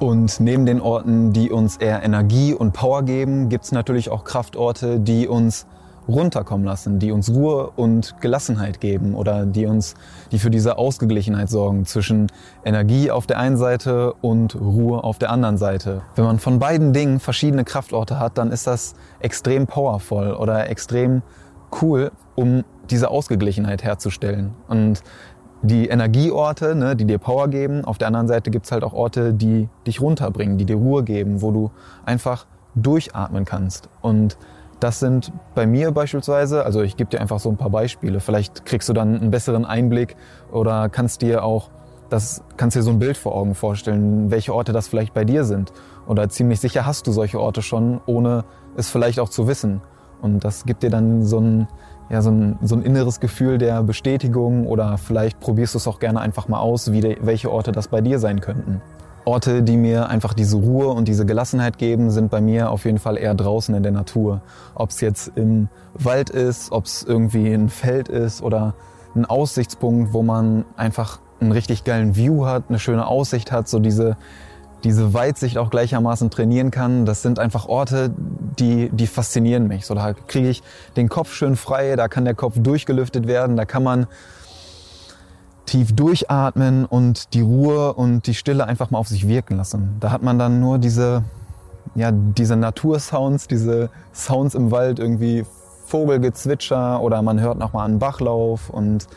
Und 0.04 0.38
neben 0.38 0.66
den 0.66 0.82
Orten, 0.82 1.32
die 1.32 1.50
uns 1.50 1.78
eher 1.78 2.02
Energie 2.02 2.52
und 2.52 2.74
Power 2.74 3.04
geben, 3.04 3.48
gibt 3.48 3.64
es 3.64 3.72
natürlich 3.72 4.10
auch 4.10 4.24
Kraftorte, 4.24 5.00
die 5.00 5.26
uns 5.26 5.66
runterkommen 6.06 6.66
lassen, 6.66 6.98
die 6.98 7.10
uns 7.10 7.30
Ruhe 7.30 7.70
und 7.74 8.20
Gelassenheit 8.20 8.82
geben 8.82 9.14
oder 9.14 9.46
die 9.46 9.64
uns, 9.64 9.94
die 10.30 10.38
für 10.38 10.50
diese 10.50 10.76
Ausgeglichenheit 10.76 11.48
sorgen 11.48 11.86
zwischen 11.86 12.26
Energie 12.66 13.10
auf 13.10 13.26
der 13.26 13.38
einen 13.38 13.56
Seite 13.56 14.12
und 14.20 14.54
Ruhe 14.54 15.02
auf 15.02 15.18
der 15.18 15.30
anderen 15.30 15.56
Seite. 15.56 16.02
Wenn 16.16 16.26
man 16.26 16.38
von 16.38 16.58
beiden 16.58 16.92
Dingen 16.92 17.18
verschiedene 17.18 17.64
Kraftorte 17.64 18.18
hat, 18.18 18.36
dann 18.36 18.52
ist 18.52 18.66
das 18.66 18.92
extrem 19.20 19.66
powervoll 19.66 20.34
oder 20.34 20.68
extrem 20.68 21.22
cool, 21.80 22.12
um 22.34 22.62
diese 22.90 23.08
Ausgeglichenheit 23.08 23.82
herzustellen. 23.82 24.52
Und 24.68 25.02
die 25.64 25.88
Energieorte, 25.88 26.75
ne, 26.75 26.94
die 26.94 27.06
dir 27.06 27.19
Power 27.19 27.49
geben. 27.49 27.84
Auf 27.84 27.99
der 27.99 28.08
anderen 28.08 28.28
Seite 28.28 28.50
gibt's 28.50 28.70
halt 28.70 28.84
auch 28.84 28.93
Orte, 28.93 29.32
die 29.32 29.69
dich 29.87 30.00
runterbringen, 30.00 30.58
die 30.58 30.66
dir 30.66 30.76
Ruhe 30.76 31.02
geben, 31.02 31.43
wo 31.43 31.50
du 31.50 31.70
einfach 32.05 32.46
durchatmen 32.75 33.44
kannst. 33.44 33.88
Und 34.02 34.37
das 34.81 35.00
sind 35.00 35.32
bei 35.55 35.66
mir 35.66 35.90
beispielsweise, 35.93 36.64
also 36.64 36.82
ich 36.82 36.96
gebe 36.96 37.08
dir 37.08 37.20
einfach 37.20 37.38
so 37.38 37.49
ein 37.49 37.56
paar 37.56 37.70
Beispiele. 37.70 38.20
Vielleicht 38.20 38.66
kriegst 38.66 38.88
du 38.88 38.93
dann 38.93 39.16
einen 39.16 39.31
besseren 39.31 39.64
Einblick 39.64 40.16
oder 40.52 40.88
kannst 40.88 41.22
dir 41.22 41.44
auch 41.44 41.70
das 42.10 42.44
kannst 42.56 42.77
dir 42.77 42.82
so 42.82 42.91
ein 42.91 42.98
Bild 42.98 43.17
vor 43.17 43.34
Augen 43.34 43.55
vorstellen, 43.55 44.31
welche 44.31 44.55
Orte 44.55 44.72
das 44.72 44.88
vielleicht 44.88 45.15
bei 45.15 45.24
dir 45.24 45.44
sind. 45.44 45.72
Oder 46.06 46.29
ziemlich 46.29 46.60
sicher 46.60 46.86
hast 46.86 47.06
du 47.06 47.12
solche 47.12 47.41
Orte 47.41 47.62
schon, 47.62 48.00
ohne 48.06 48.44
es 48.77 48.91
vielleicht 48.91 49.19
auch 49.20 49.31
zu 49.31 49.48
wissen. 49.48 49.81
Und 50.24 50.43
das 50.43 50.64
gibt 50.64 50.82
dir 50.82 50.88
dann 50.88 51.22
so 51.22 51.38
ein, 51.38 51.69
ja, 52.08 52.22
so 52.22 52.31
ein, 52.31 52.58
so 52.62 52.74
ein 52.74 52.82
inneres 52.82 53.20
Gefühl 53.20 53.58
der 53.58 53.82
Bestätigung 53.82 54.66
oder 54.66 54.96
vielleicht 54.96 55.38
probierst 55.38 55.74
du 55.74 55.78
es 55.78 55.86
auch 55.86 56.00
gerne 56.00 56.19
einfach 56.19 56.48
mal 56.48 56.60
aus, 56.60 56.93
wie 56.93 57.02
de, 57.02 57.19
welche 57.20 57.52
Orte 57.52 57.72
das 57.72 57.88
bei 57.88 58.00
dir 58.00 58.19
sein 58.19 58.40
könnten. 58.40 58.81
Orte, 59.26 59.62
die 59.62 59.76
mir 59.76 60.08
einfach 60.08 60.32
diese 60.32 60.56
Ruhe 60.56 60.88
und 60.88 61.08
diese 61.08 61.26
Gelassenheit 61.26 61.76
geben, 61.76 62.10
sind 62.10 62.31
bei 62.31 62.40
mir 62.40 62.70
auf 62.70 62.86
jeden 62.86 62.98
Fall 62.98 63.19
eher 63.19 63.34
draußen 63.34 63.74
in 63.74 63.82
der 63.82 63.93
Natur. 63.93 64.40
Ob 64.74 64.90
es 64.90 65.02
jetzt 65.02 65.32
im 65.34 65.69
Wald 65.93 66.31
ist, 66.31 66.72
ob 66.72 66.86
es 66.86 67.02
irgendwie 67.02 67.52
ein 67.52 67.69
Feld 67.69 68.08
ist 68.08 68.43
oder 68.43 68.72
ein 69.14 69.26
Aussichtspunkt, 69.26 70.14
wo 70.14 70.22
man 70.22 70.64
einfach 70.78 71.20
einen 71.40 71.52
richtig 71.52 71.84
geilen 71.84 72.16
View 72.16 72.46
hat, 72.46 72.64
eine 72.70 72.78
schöne 72.78 73.06
Aussicht 73.06 73.52
hat, 73.52 73.69
so 73.69 73.78
diese, 73.78 74.16
diese 74.84 75.14
Weitsicht 75.14 75.58
auch 75.58 75.70
gleichermaßen 75.70 76.31
trainieren 76.31 76.70
kann. 76.70 77.06
Das 77.06 77.22
sind 77.22 77.38
einfach 77.38 77.67
Orte, 77.67 78.12
die, 78.58 78.91
die 78.91 79.06
faszinieren 79.06 79.67
mich. 79.67 79.86
So, 79.86 79.94
da 79.94 80.12
kriege 80.12 80.48
ich 80.48 80.62
den 80.96 81.08
Kopf 81.08 81.32
schön 81.32 81.56
frei, 81.56 81.96
da 81.96 82.08
kann 82.08 82.24
der 82.24 82.34
Kopf 82.34 82.55
durchgelüftet 82.58 83.26
werden, 83.26 83.56
da 83.56 83.64
kann 83.64 83.82
man 83.82 84.06
tief 85.67 85.94
durchatmen 85.96 86.84
und 86.84 87.32
die 87.32 87.41
Ruhe 87.41 87.94
und 87.94 88.26
die 88.26 88.34
Stille 88.34 88.67
einfach 88.67 88.91
mal 88.91 88.98
auf 88.98 89.08
sich 89.08 89.26
wirken 89.26 89.56
lassen. 89.56 89.96
Da 90.00 90.10
hat 90.10 90.22
man 90.22 90.38
dann 90.38 90.60
nur 90.60 90.79
diese, 90.79 91.24
ja, 91.94 92.10
diese 92.12 92.56
Natursounds, 92.56 93.48
diese 93.48 93.88
Sounds 94.12 94.55
im 94.55 94.70
Wald, 94.70 94.98
irgendwie 94.98 95.46
Vogelgezwitscher 95.86 97.00
oder 97.00 97.22
man 97.22 97.41
hört 97.41 97.58
nochmal 97.58 97.86
einen 97.86 97.98
Bachlauf 97.98 98.69
und 98.69 99.08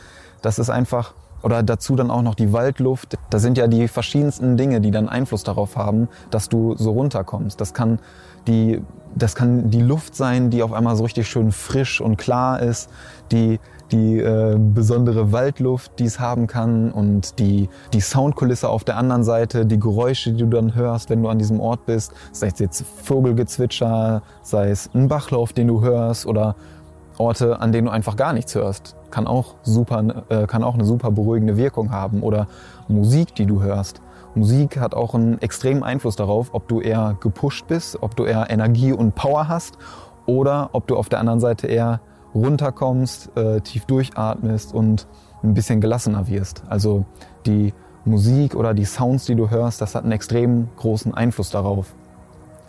das 0.41 0.59
ist 0.59 0.69
einfach, 0.69 1.13
oder 1.43 1.63
dazu 1.63 1.95
dann 1.95 2.11
auch 2.11 2.21
noch 2.21 2.35
die 2.35 2.53
Waldluft. 2.53 3.17
Da 3.29 3.39
sind 3.39 3.57
ja 3.57 3.67
die 3.67 3.87
verschiedensten 3.87 4.57
Dinge, 4.57 4.81
die 4.81 4.91
dann 4.91 5.09
Einfluss 5.09 5.43
darauf 5.43 5.75
haben, 5.75 6.07
dass 6.31 6.49
du 6.49 6.75
so 6.75 6.91
runterkommst. 6.91 7.59
Das 7.59 7.73
kann 7.73 7.99
die 8.47 8.81
das 9.15 9.33
kann 9.33 9.71
die 9.71 9.81
Luft 9.81 10.15
sein, 10.15 10.51
die 10.51 10.61
auf 10.61 10.73
einmal 10.73 10.95
so 10.95 11.03
richtig 11.03 11.27
schön 11.27 11.51
frisch 11.51 12.01
und 12.01 12.17
klar 12.17 12.61
ist, 12.61 12.89
die 13.31 13.59
die 13.91 14.19
äh, 14.19 14.57
besondere 14.59 15.31
Waldluft, 15.31 15.99
die 15.99 16.05
es 16.05 16.19
haben 16.19 16.47
kann 16.47 16.91
und 16.91 17.39
die, 17.39 17.69
die 17.93 18.01
Soundkulisse 18.01 18.69
auf 18.69 18.83
der 18.83 18.97
anderen 18.97 19.23
Seite, 19.23 19.65
die 19.65 19.79
Geräusche, 19.79 20.33
die 20.33 20.39
du 20.39 20.47
dann 20.47 20.75
hörst, 20.75 21.09
wenn 21.09 21.23
du 21.23 21.29
an 21.29 21.39
diesem 21.39 21.59
Ort 21.59 21.85
bist, 21.85 22.11
sei 22.31 22.47
es 22.47 22.59
jetzt 22.59 22.83
Vogelgezwitscher, 23.03 24.21
sei 24.41 24.71
es 24.71 24.89
ein 24.93 25.07
Bachlauf, 25.07 25.53
den 25.53 25.67
du 25.67 25.81
hörst 25.81 26.25
oder 26.25 26.55
Orte, 27.17 27.59
an 27.59 27.71
denen 27.71 27.87
du 27.87 27.91
einfach 27.91 28.15
gar 28.15 28.33
nichts 28.33 28.53
hörst, 28.55 28.95
kann 29.11 29.27
auch 29.27 29.55
super, 29.63 30.23
äh, 30.29 30.47
kann 30.47 30.63
auch 30.63 30.75
eine 30.75 30.85
super 30.85 31.11
beruhigende 31.11 31.57
Wirkung 31.57 31.91
haben 31.91 32.21
oder 32.21 32.47
Musik, 32.87 33.35
die 33.35 33.45
du 33.45 33.61
hörst. 33.61 34.01
Musik 34.35 34.79
hat 34.79 34.93
auch 34.93 35.15
einen 35.15 35.41
extremen 35.41 35.83
Einfluss 35.83 36.15
darauf, 36.15 36.53
ob 36.53 36.67
du 36.67 36.79
eher 36.79 37.17
gepusht 37.19 37.67
bist, 37.67 38.01
ob 38.01 38.15
du 38.15 38.25
eher 38.25 38.49
Energie 38.49 38.91
und 38.91 39.15
Power 39.15 39.47
hast 39.47 39.77
oder 40.25 40.69
ob 40.73 40.87
du 40.87 40.95
auf 40.95 41.09
der 41.09 41.19
anderen 41.19 41.39
Seite 41.39 41.67
eher 41.67 42.01
runterkommst, 42.35 43.35
äh, 43.35 43.61
tief 43.61 43.85
durchatmest 43.85 44.73
und 44.73 45.07
ein 45.43 45.53
bisschen 45.53 45.81
gelassener 45.81 46.27
wirst. 46.27 46.63
Also 46.69 47.05
die 47.45 47.73
Musik 48.05 48.55
oder 48.55 48.73
die 48.73 48.85
Sounds, 48.85 49.25
die 49.25 49.35
du 49.35 49.49
hörst, 49.49 49.81
das 49.81 49.95
hat 49.95 50.03
einen 50.03 50.11
extrem 50.11 50.69
großen 50.77 51.13
Einfluss 51.13 51.49
darauf. 51.49 51.93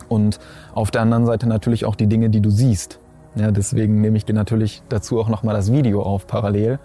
Und 0.07 0.39
auf 0.73 0.91
der 0.91 1.01
anderen 1.01 1.25
Seite 1.25 1.47
natürlich 1.47 1.85
auch 1.85 1.95
die 1.95 2.07
Dinge, 2.07 2.29
die 2.29 2.41
du 2.41 2.49
siehst. 2.49 2.99
Ja, 3.39 3.51
deswegen 3.51 4.01
nehme 4.01 4.17
ich 4.17 4.25
dir 4.25 4.33
natürlich 4.33 4.83
dazu 4.89 5.17
auch 5.17 5.29
nochmal 5.29 5.55
das 5.55 5.71
Video 5.71 6.01
auf 6.03 6.27
parallel. 6.27 6.77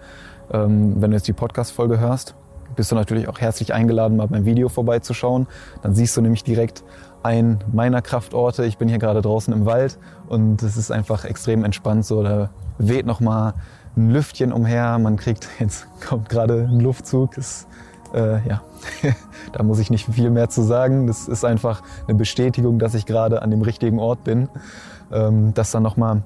Ähm, 0.53 1.01
wenn 1.01 1.11
du 1.11 1.17
jetzt 1.17 1.27
die 1.27 1.33
Podcast-Folge 1.33 1.99
hörst, 1.99 2.33
bist 2.77 2.93
du 2.93 2.95
natürlich 2.95 3.27
auch 3.27 3.41
herzlich 3.41 3.73
eingeladen, 3.73 4.15
mal 4.15 4.29
beim 4.29 4.45
Video 4.45 4.69
vorbeizuschauen. 4.69 5.47
Dann 5.81 5.93
siehst 5.93 6.15
du 6.15 6.21
nämlich 6.21 6.45
direkt 6.45 6.85
einen 7.23 7.59
meiner 7.73 8.01
Kraftorte. 8.01 8.63
Ich 8.63 8.77
bin 8.77 8.87
hier 8.87 8.99
gerade 8.99 9.21
draußen 9.21 9.53
im 9.53 9.65
Wald 9.65 9.99
und 10.29 10.63
es 10.63 10.77
ist 10.77 10.91
einfach 10.91 11.25
extrem 11.25 11.65
entspannt 11.65 12.05
so. 12.05 12.23
Da 12.23 12.51
weht 12.77 13.05
noch 13.05 13.19
mal 13.19 13.55
ein 13.97 14.11
Lüftchen 14.11 14.53
umher. 14.53 14.97
Man 14.97 15.17
kriegt, 15.17 15.49
jetzt 15.59 15.87
kommt 16.07 16.29
gerade 16.29 16.69
ein 16.71 16.79
Luftzug. 16.79 17.35
Das, 17.35 17.67
äh, 18.13 18.47
ja, 18.47 18.61
da 19.51 19.61
muss 19.63 19.79
ich 19.79 19.89
nicht 19.89 20.05
viel 20.05 20.29
mehr 20.29 20.47
zu 20.47 20.61
sagen. 20.61 21.05
Das 21.07 21.27
ist 21.27 21.43
einfach 21.43 21.83
eine 22.07 22.15
Bestätigung, 22.15 22.79
dass 22.79 22.93
ich 22.93 23.05
gerade 23.05 23.41
an 23.41 23.51
dem 23.51 23.61
richtigen 23.61 23.99
Ort 23.99 24.23
bin. 24.23 24.47
Ähm, 25.11 25.53
dass 25.53 25.71
dann 25.71 25.83
noch 25.83 25.97
mal 25.97 26.23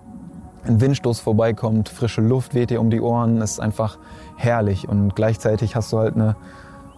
ein 0.66 0.82
Windstoß 0.82 1.20
vorbeikommt, 1.20 1.89
frische 1.89 2.22
Luft 2.22 2.54
weht 2.54 2.70
dir 2.70 2.82
um 2.82 2.89
die 2.89 3.01
Ohren, 3.01 3.42
ist 3.42 3.60
einfach 3.60 3.98
herrlich. 4.36 4.88
Und 4.88 5.16
gleichzeitig 5.16 5.75
hast 5.75 5.92
du 5.94 6.00
halt 6.00 6.16
eine 6.16 6.36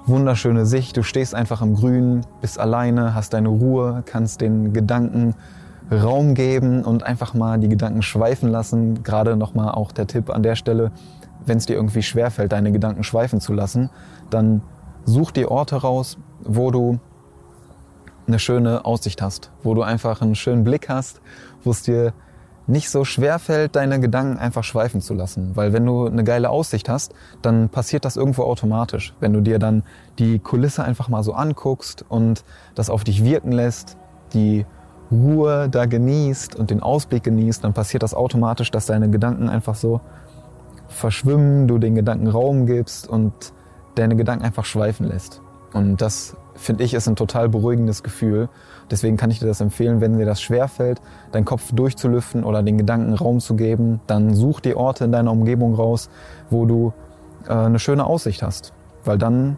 wunderschöne 0.06 0.66
Sicht. 0.66 0.98
Du 0.98 1.04
stehst 1.04 1.36
einfach 1.36 1.62
im 1.62 1.76
Grün, 1.76 2.26
bist 2.42 2.60
alleine, 2.60 3.14
hast 3.14 3.34
deine 3.34 3.50
Ruhe, 3.50 4.04
kannst 4.06 4.42
den 4.42 4.74
Gedanken 4.74 5.36
Raum 5.92 6.36
geben 6.36 6.86
und 6.86 7.04
einfach 7.04 7.34
mal 7.34 7.60
die 7.60 7.68
Gedanken 7.68 8.02
schweifen 8.02 8.50
lassen. 8.50 9.04
Gerade 9.04 9.36
nochmal 9.36 9.72
auch 9.72 9.92
der 9.92 10.08
Tipp 10.08 10.30
an 10.30 10.42
der 10.42 10.56
Stelle, 10.56 10.92
wenn 11.46 11.58
es 11.58 11.66
dir 11.66 11.76
irgendwie 11.76 12.02
schwerfällt, 12.02 12.52
deine 12.52 12.72
Gedanken 12.72 13.04
schweifen 13.04 13.42
zu 13.42 13.54
lassen, 13.54 13.90
dann 14.30 14.62
such 15.04 15.32
dir 15.32 15.52
Orte 15.52 15.76
raus, 15.76 16.18
wo 16.44 16.72
du 16.72 17.00
eine 18.28 18.40
schöne 18.40 18.86
Aussicht 18.86 19.22
hast, 19.22 19.52
wo 19.64 19.74
du 19.74 19.82
einfach 19.82 20.22
einen 20.22 20.36
schönen 20.36 20.64
Blick 20.64 20.88
hast, 20.88 21.20
wo 21.64 21.72
es 21.72 21.84
dir 21.84 22.14
nicht 22.68 22.90
so 22.90 23.04
schwer 23.04 23.40
fällt, 23.40 23.76
deine 23.76 24.00
Gedanken 24.00 24.38
einfach 24.38 24.64
schweifen 24.64 25.02
zu 25.02 25.14
lassen. 25.14 25.52
Weil 25.56 25.74
wenn 25.74 25.86
du 25.86 26.06
eine 26.06 26.24
geile 26.24 26.50
Aussicht 26.50 26.90
hast, 26.90 27.14
dann 27.42 27.70
passiert 27.70 28.06
das 28.06 28.18
irgendwo 28.18 28.44
automatisch. 28.44 29.14
Wenn 29.20 29.34
du 29.34 29.42
dir 29.42 29.60
dann 29.60 29.84
die 30.20 30.40
Kulisse 30.40 30.84
einfach 30.84 31.10
mal 31.10 31.24
so 31.24 31.34
anguckst 31.34 32.06
und 32.08 32.44
das 32.76 32.90
auf 32.90 33.04
dich 33.04 33.24
wirken 33.24 33.52
lässt, 33.52 33.98
die 34.34 34.66
Ruhe 35.12 35.68
da 35.70 35.86
genießt 35.86 36.56
und 36.56 36.72
den 36.72 36.82
Ausblick 36.82 37.24
genießt, 37.24 37.64
dann 37.64 37.74
passiert 37.74 38.04
das 38.04 38.14
automatisch, 38.14 38.72
dass 38.72 38.86
deine 38.86 39.10
Gedanken 39.10 39.50
einfach 39.50 39.76
so 39.76 40.00
verschwimmen, 40.88 41.68
du 41.68 41.78
den 41.78 41.96
Gedanken 41.96 42.28
Raum 42.28 42.66
gibst 42.66 43.08
und 43.08 43.34
deine 43.96 44.16
Gedanken 44.16 44.46
einfach 44.46 44.66
schweifen 44.66 45.08
lässt. 45.08 45.42
Und 45.74 46.02
das 46.02 46.36
finde 46.56 46.84
ich 46.84 46.94
ist 46.94 47.08
ein 47.08 47.16
total 47.16 47.50
beruhigendes 47.50 48.04
Gefühl. 48.04 48.50
Deswegen 48.90 49.18
kann 49.18 49.32
ich 49.32 49.40
dir 49.40 49.48
das 49.48 49.62
empfehlen, 49.62 50.02
wenn 50.02 50.18
dir 50.18 50.26
das 50.26 50.42
schwerfällt, 50.42 51.02
deinen 51.32 51.46
Kopf 51.46 51.72
durchzulüften 51.72 52.44
oder 52.44 52.62
den 52.62 52.78
Gedanken 52.78 53.14
Raum 53.14 53.40
zu 53.40 53.56
geben, 53.56 54.02
dann 54.08 54.36
such 54.36 54.60
dir 54.60 54.78
Orte 54.78 55.06
in 55.06 55.12
deiner 55.12 55.32
Umgebung 55.32 55.76
raus, 55.76 56.10
wo 56.50 56.66
du 56.66 56.94
äh, 57.48 57.54
eine 57.54 57.80
schöne 57.80 58.06
Aussicht 58.06 58.44
hast. 58.44 58.74
Weil 59.06 59.18
dann 59.18 59.58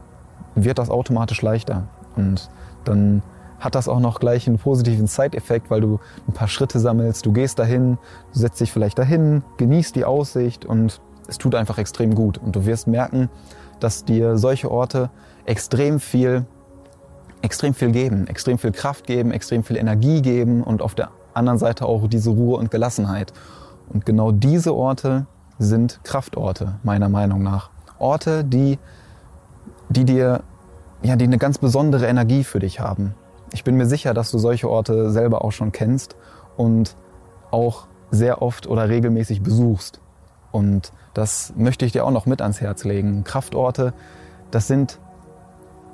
wird 0.56 0.78
das 0.78 0.90
automatisch 0.90 1.42
leichter. 1.42 1.88
Und 2.16 2.50
dann 2.86 3.24
hat 3.60 3.76
das 3.76 3.88
auch 3.88 4.00
noch 4.00 4.20
gleich 4.20 4.48
einen 4.48 4.60
positiven 4.60 5.08
Side-Effekt, 5.08 5.72
weil 5.72 5.82
du 5.82 6.00
ein 6.28 6.34
paar 6.34 6.50
Schritte 6.50 6.80
sammelst, 6.80 7.26
du 7.26 7.32
gehst 7.32 7.60
dahin, 7.60 7.98
du 8.34 8.40
setzt 8.40 8.60
dich 8.60 8.72
vielleicht 8.72 9.00
dahin, 9.00 9.42
genießt 9.58 9.96
die 9.96 10.06
Aussicht 10.06 10.66
und 10.66 11.02
es 11.28 11.38
tut 11.38 11.56
einfach 11.56 11.78
extrem 11.78 12.16
gut. 12.16 12.38
Und 12.38 12.56
du 12.56 12.66
wirst 12.66 12.88
merken, 12.88 13.30
dass 13.80 14.06
dir 14.06 14.38
solche 14.38 14.72
Orte 14.72 15.10
extrem 15.46 16.00
viel, 16.00 16.46
extrem 17.42 17.74
viel 17.74 17.92
geben, 17.92 18.28
extrem 18.28 18.58
viel 18.58 18.72
Kraft 18.72 19.06
geben, 19.06 19.32
extrem 19.32 19.64
viel 19.64 19.78
Energie 19.78 20.22
geben 20.22 20.64
und 20.64 20.82
auf 20.82 20.96
der 20.96 21.10
anderen 21.34 21.58
Seite 21.60 21.86
auch 21.86 22.08
diese 22.08 22.30
Ruhe 22.30 22.58
und 22.58 22.72
Gelassenheit. 22.72 23.34
Und 23.90 24.06
genau 24.06 24.32
diese 24.32 24.74
Orte 24.74 25.26
sind 25.60 26.00
Kraftorte, 26.04 26.76
meiner 26.84 27.10
Meinung 27.10 27.44
nach. 27.44 27.70
Orte, 28.00 28.44
die, 28.44 28.80
die 29.90 30.06
dir, 30.06 30.42
ja, 31.04 31.16
die 31.16 31.26
eine 31.26 31.38
ganz 31.38 31.58
besondere 31.58 32.08
Energie 32.08 32.44
für 32.44 32.60
dich 32.60 32.80
haben. 32.80 33.16
Ich 33.52 33.64
bin 33.64 33.76
mir 33.76 33.86
sicher, 33.86 34.14
dass 34.14 34.32
du 34.32 34.38
solche 34.38 34.70
Orte 34.70 35.12
selber 35.12 35.44
auch 35.44 35.52
schon 35.52 35.72
kennst 35.72 36.16
und 36.58 36.96
auch 37.52 37.88
sehr 38.10 38.42
oft 38.42 38.68
oder 38.68 38.90
regelmäßig 38.90 39.42
besuchst. 39.42 40.00
Und 40.54 40.94
das 41.16 41.52
möchte 41.58 41.84
ich 41.84 41.92
dir 41.92 42.06
auch 42.06 42.12
noch 42.12 42.28
mit 42.28 42.42
ans 42.42 42.62
Herz 42.62 42.86
legen. 42.86 43.24
Kraftorte, 43.26 43.94
das 44.52 44.68
sind, 44.68 45.00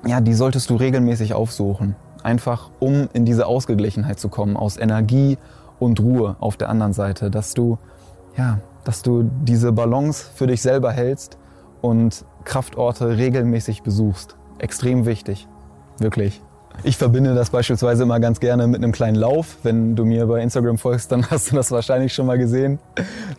ja, 0.05 0.19
die 0.19 0.33
solltest 0.33 0.69
du 0.69 0.75
regelmäßig 0.75 1.33
aufsuchen. 1.33 1.95
Einfach 2.21 2.69
um 2.79 3.07
in 3.13 3.23
diese 3.23 3.47
Ausgeglichenheit 3.47 4.19
zu 4.19 4.27
kommen, 4.27 4.57
aus 4.57 4.77
Energie 4.77 5.37
und 5.79 6.01
Ruhe 6.01 6.35
auf 6.41 6.57
der 6.57 6.69
anderen 6.69 6.91
Seite, 6.91 7.31
dass 7.31 7.53
du, 7.53 7.77
ja, 8.35 8.59
dass 8.83 9.01
du 9.01 9.31
diese 9.43 9.71
Balance 9.71 10.29
für 10.35 10.45
dich 10.45 10.61
selber 10.61 10.91
hältst 10.91 11.37
und 11.81 12.25
Kraftorte 12.43 13.17
regelmäßig 13.17 13.81
besuchst. 13.81 14.35
Extrem 14.57 15.05
wichtig. 15.05 15.47
Wirklich. 15.99 16.41
Ich 16.83 16.95
verbinde 16.95 17.35
das 17.35 17.49
beispielsweise 17.49 18.03
immer 18.03 18.21
ganz 18.21 18.39
gerne 18.39 18.65
mit 18.65 18.81
einem 18.81 18.93
kleinen 18.93 19.15
Lauf. 19.15 19.57
Wenn 19.63 19.97
du 19.97 20.05
mir 20.05 20.25
bei 20.27 20.41
Instagram 20.41 20.77
folgst, 20.77 21.11
dann 21.11 21.29
hast 21.29 21.51
du 21.51 21.55
das 21.55 21.71
wahrscheinlich 21.71 22.13
schon 22.13 22.25
mal 22.25 22.37
gesehen. 22.37 22.79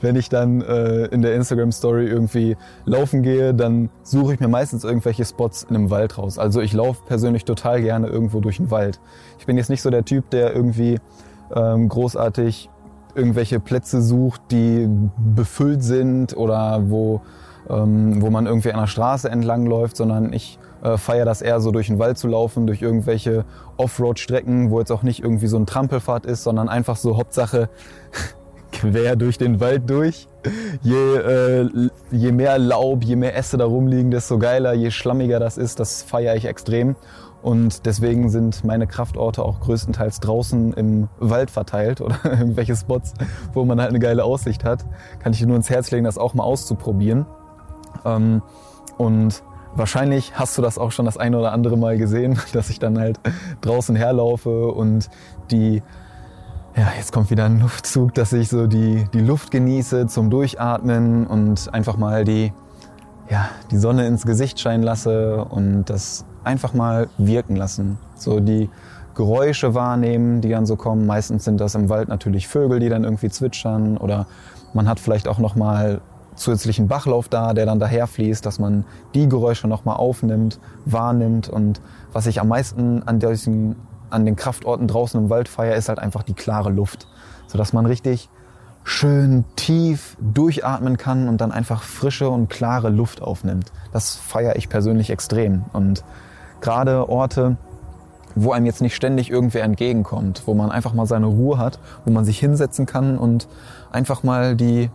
Wenn 0.02 0.16
ich 0.16 0.28
dann 0.28 0.60
äh, 0.60 1.06
in 1.06 1.22
der 1.22 1.34
Instagram 1.34 1.72
Story 1.72 2.06
irgendwie 2.06 2.56
laufen 2.84 3.22
gehe, 3.22 3.54
dann 3.54 3.88
suche 4.02 4.34
ich 4.34 4.40
mir 4.40 4.49
meistens 4.49 4.84
irgendwelche 4.84 5.25
Spots 5.25 5.62
in 5.62 5.75
einem 5.75 5.90
Wald 5.90 6.18
raus. 6.18 6.38
Also 6.38 6.60
ich 6.60 6.75
laufe 6.75 7.02
persönlich 7.06 7.44
total 7.46 7.80
gerne 7.80 8.08
irgendwo 8.08 8.40
durch 8.40 8.58
den 8.58 8.70
Wald. 8.70 9.00
Ich 9.38 9.46
bin 9.46 9.56
jetzt 9.56 9.70
nicht 9.70 9.80
so 9.80 9.88
der 9.88 10.04
Typ, 10.04 10.28
der 10.30 10.54
irgendwie 10.54 10.99
ähm, 11.54 11.88
großartig 11.88 12.68
irgendwelche 13.14 13.58
Plätze 13.58 14.02
sucht, 14.02 14.42
die 14.50 14.88
befüllt 15.34 15.82
sind 15.82 16.37
oder 16.37 16.90
wo, 16.90 17.22
ähm, 17.68 18.20
wo 18.20 18.30
man 18.30 18.46
irgendwie 18.46 18.72
an 18.72 18.80
der 18.80 18.87
Straße 18.87 19.30
entlang 19.30 19.66
läuft, 19.66 19.96
sondern 19.96 20.32
ich 20.32 20.58
äh, 20.82 20.96
feiere 20.96 21.25
das 21.25 21.42
eher 21.42 21.60
so 21.60 21.70
durch 21.70 21.88
den 21.88 21.99
Wald 21.99 22.18
zu 22.18 22.28
laufen, 22.28 22.66
durch 22.66 22.82
irgendwelche 22.82 23.44
Offroad-Strecken, 23.76 24.70
wo 24.70 24.78
jetzt 24.78 24.90
auch 24.90 25.02
nicht 25.02 25.22
irgendwie 25.22 25.46
so 25.46 25.56
ein 25.56 25.66
Trampelfahrt 25.66 26.26
ist, 26.26 26.42
sondern 26.42 26.68
einfach 26.68 26.96
so 26.96 27.16
Hauptsache 27.16 27.68
quer 28.72 29.16
durch 29.16 29.38
den 29.38 29.60
Wald 29.60 29.88
durch. 29.90 30.28
Je, 30.82 31.16
äh, 31.16 31.68
je 32.10 32.32
mehr 32.32 32.58
Laub, 32.58 33.04
je 33.04 33.16
mehr 33.16 33.37
Äste 33.37 33.58
da 33.58 33.66
rumliegen, 33.66 34.10
desto 34.10 34.38
geiler, 34.38 34.72
je 34.72 34.90
schlammiger 34.90 35.38
das 35.38 35.58
ist, 35.58 35.80
das 35.80 36.02
feiere 36.02 36.37
ich 36.37 36.46
extrem. 36.46 36.96
Und 37.42 37.87
deswegen 37.87 38.28
sind 38.28 38.64
meine 38.64 38.87
Kraftorte 38.87 39.42
auch 39.42 39.60
größtenteils 39.60 40.20
draußen 40.20 40.75
im 40.75 41.08
Wald 41.18 41.50
verteilt 41.50 42.00
oder 42.00 42.16
irgendwelche 42.25 42.76
Spots, 42.76 43.14
wo 43.54 43.64
man 43.64 43.80
halt 43.80 43.90
eine 43.90 43.99
geile 43.99 44.25
Aussicht 44.25 44.64
hat. 44.64 44.84
Kann 45.20 45.32
ich 45.32 45.38
dir 45.38 45.46
nur 45.46 45.56
ins 45.56 45.70
Herz 45.70 45.90
legen, 45.90 46.04
das 46.04 46.18
auch 46.18 46.34
mal 46.34 46.44
auszuprobieren. 46.44 47.26
Ähm, 48.04 48.42
und 48.99 49.42
Wahrscheinlich 49.75 50.33
hast 50.35 50.59
du 50.59 50.62
das 50.62 50.79
auch 50.79 50.91
schon 50.91 51.05
das 51.05 51.17
eine 51.17 51.39
oder 51.39 51.53
andere 51.53 51.77
Mal 51.77 51.97
gesehen, 51.97 52.39
dass 52.53 52.71
ich 52.71 52.79
dann 52.79 52.99
halt 52.99 53.21
draußen 53.61 53.97
herlaufe 53.97 54.69
und 54.69 55.09
die, 55.50 55.83
ja, 56.77 56.89
jetzt 56.97 57.12
kommt 57.12 57.31
wieder 57.31 57.45
ein 57.45 57.61
Luftzug, 57.61 58.15
dass 58.15 58.33
ich 58.33 58.49
so 58.49 58.67
die, 58.67 59.07
die 59.12 59.21
Luft 59.21 59.50
genieße 59.50 60.07
zum 60.07 60.31
Durchatmen 60.31 61.27
und 61.27 61.73
einfach 61.73 61.97
mal 61.97 62.25
die, 62.25 62.53
ja, 63.31 63.49
die 63.71 63.79
Sonne 63.79 64.07
ins 64.07 64.27
Gesicht 64.27 64.59
scheinen 64.59 64.83
lasse 64.83 65.45
und 65.45 65.85
das 65.85 66.25
einfach 66.43 66.75
mal 66.75 67.09
wirken 67.19 67.57
lassen. 67.57 67.99
So 68.17 68.41
die 68.41 68.69
Geräusche 69.15 69.75
wahrnehmen, 69.75 70.41
die 70.41 70.50
dann 70.50 70.67
so 70.67 70.77
kommen. 70.77 71.07
Meistens 71.07 71.45
sind 71.45 71.61
das 71.61 71.75
im 71.75 71.89
Wald 71.89 72.09
natürlich 72.09 72.49
Vögel, 72.49 72.81
die 72.81 72.89
dann 72.89 73.05
irgendwie 73.05 73.29
zwitschern 73.29 73.97
oder 73.97 74.27
man 74.73 74.89
hat 74.89 75.00
vielleicht 75.00 75.29
auch 75.29 75.39
noch 75.39 75.57
mal 75.57 76.00
zusätzlichen 76.40 76.88
Bachlauf 76.88 77.28
da, 77.28 77.54
der 77.54 77.66
dann 77.66 77.78
daherfließt, 77.78 78.44
dass 78.44 78.59
man 78.59 78.85
die 79.14 79.28
Geräusche 79.28 79.68
nochmal 79.68 79.97
aufnimmt, 79.97 80.59
wahrnimmt. 80.85 81.49
Und 81.49 81.80
was 82.12 82.26
ich 82.26 82.40
am 82.40 82.49
meisten 82.49 83.02
an 83.04 83.18
diesen 83.18 83.76
an 84.11 84.26
den 84.26 84.35
Kraftorten 84.35 84.88
draußen 84.88 85.20
im 85.20 85.30
Wald 85.30 85.49
feiere, 85.49 85.76
ist 85.76 85.88
halt 85.88 86.00
einfach 86.00 86.25
die 86.25 86.35
klare 86.35 86.70
Luft. 86.70 87.06
Sodass 87.47 87.73
man 87.73 87.87
richtig 87.87 88.28
schön 88.82 89.44
tief 89.56 90.16
durchatmen 90.20 90.97
kann 90.97 91.28
und 91.28 91.40
dann 91.40 91.52
einfach 91.52 91.82
frische 91.82 92.28
und 92.28 92.49
klare 92.49 92.88
Luft 92.88 93.23
aufnimmt. 93.23 93.73
Das 93.92 94.16
feiere 94.16 94.56
ich 94.56 94.68
persönlich 94.68 95.11
extrem. 95.11 95.64
Und 95.73 96.02
gerade 96.61 97.09
Orte, 97.09 97.56
wo 98.35 98.52
einem 98.52 98.66
jetzt 98.66 98.80
nicht 98.80 98.94
ständig 98.94 99.30
irgendwer 99.30 99.62
entgegenkommt, 99.62 100.42
wo 100.47 100.54
man 100.54 100.70
einfach 100.70 100.92
mal 100.92 101.06
seine 101.06 101.26
Ruhe 101.26 101.59
hat, 101.59 101.78
wo 102.04 102.12
man 102.12 102.25
sich 102.25 102.38
hinsetzen 102.38 102.87
kann 102.87 103.18
und 103.18 103.49
einfach 103.92 104.23
mal 104.23 104.56
die, 104.56 104.90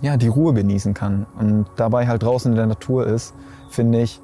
ja, 0.00 0.16
die 0.16 0.28
Ruhe 0.28 0.54
genießen 0.54 0.94
kann 0.94 1.26
und 1.38 1.66
dabei 1.76 2.06
halt 2.06 2.22
draußen 2.22 2.52
in 2.52 2.56
der 2.56 2.66
Natur 2.66 3.06
ist, 3.06 3.34
finde 3.70 4.00
ich, 4.00 4.20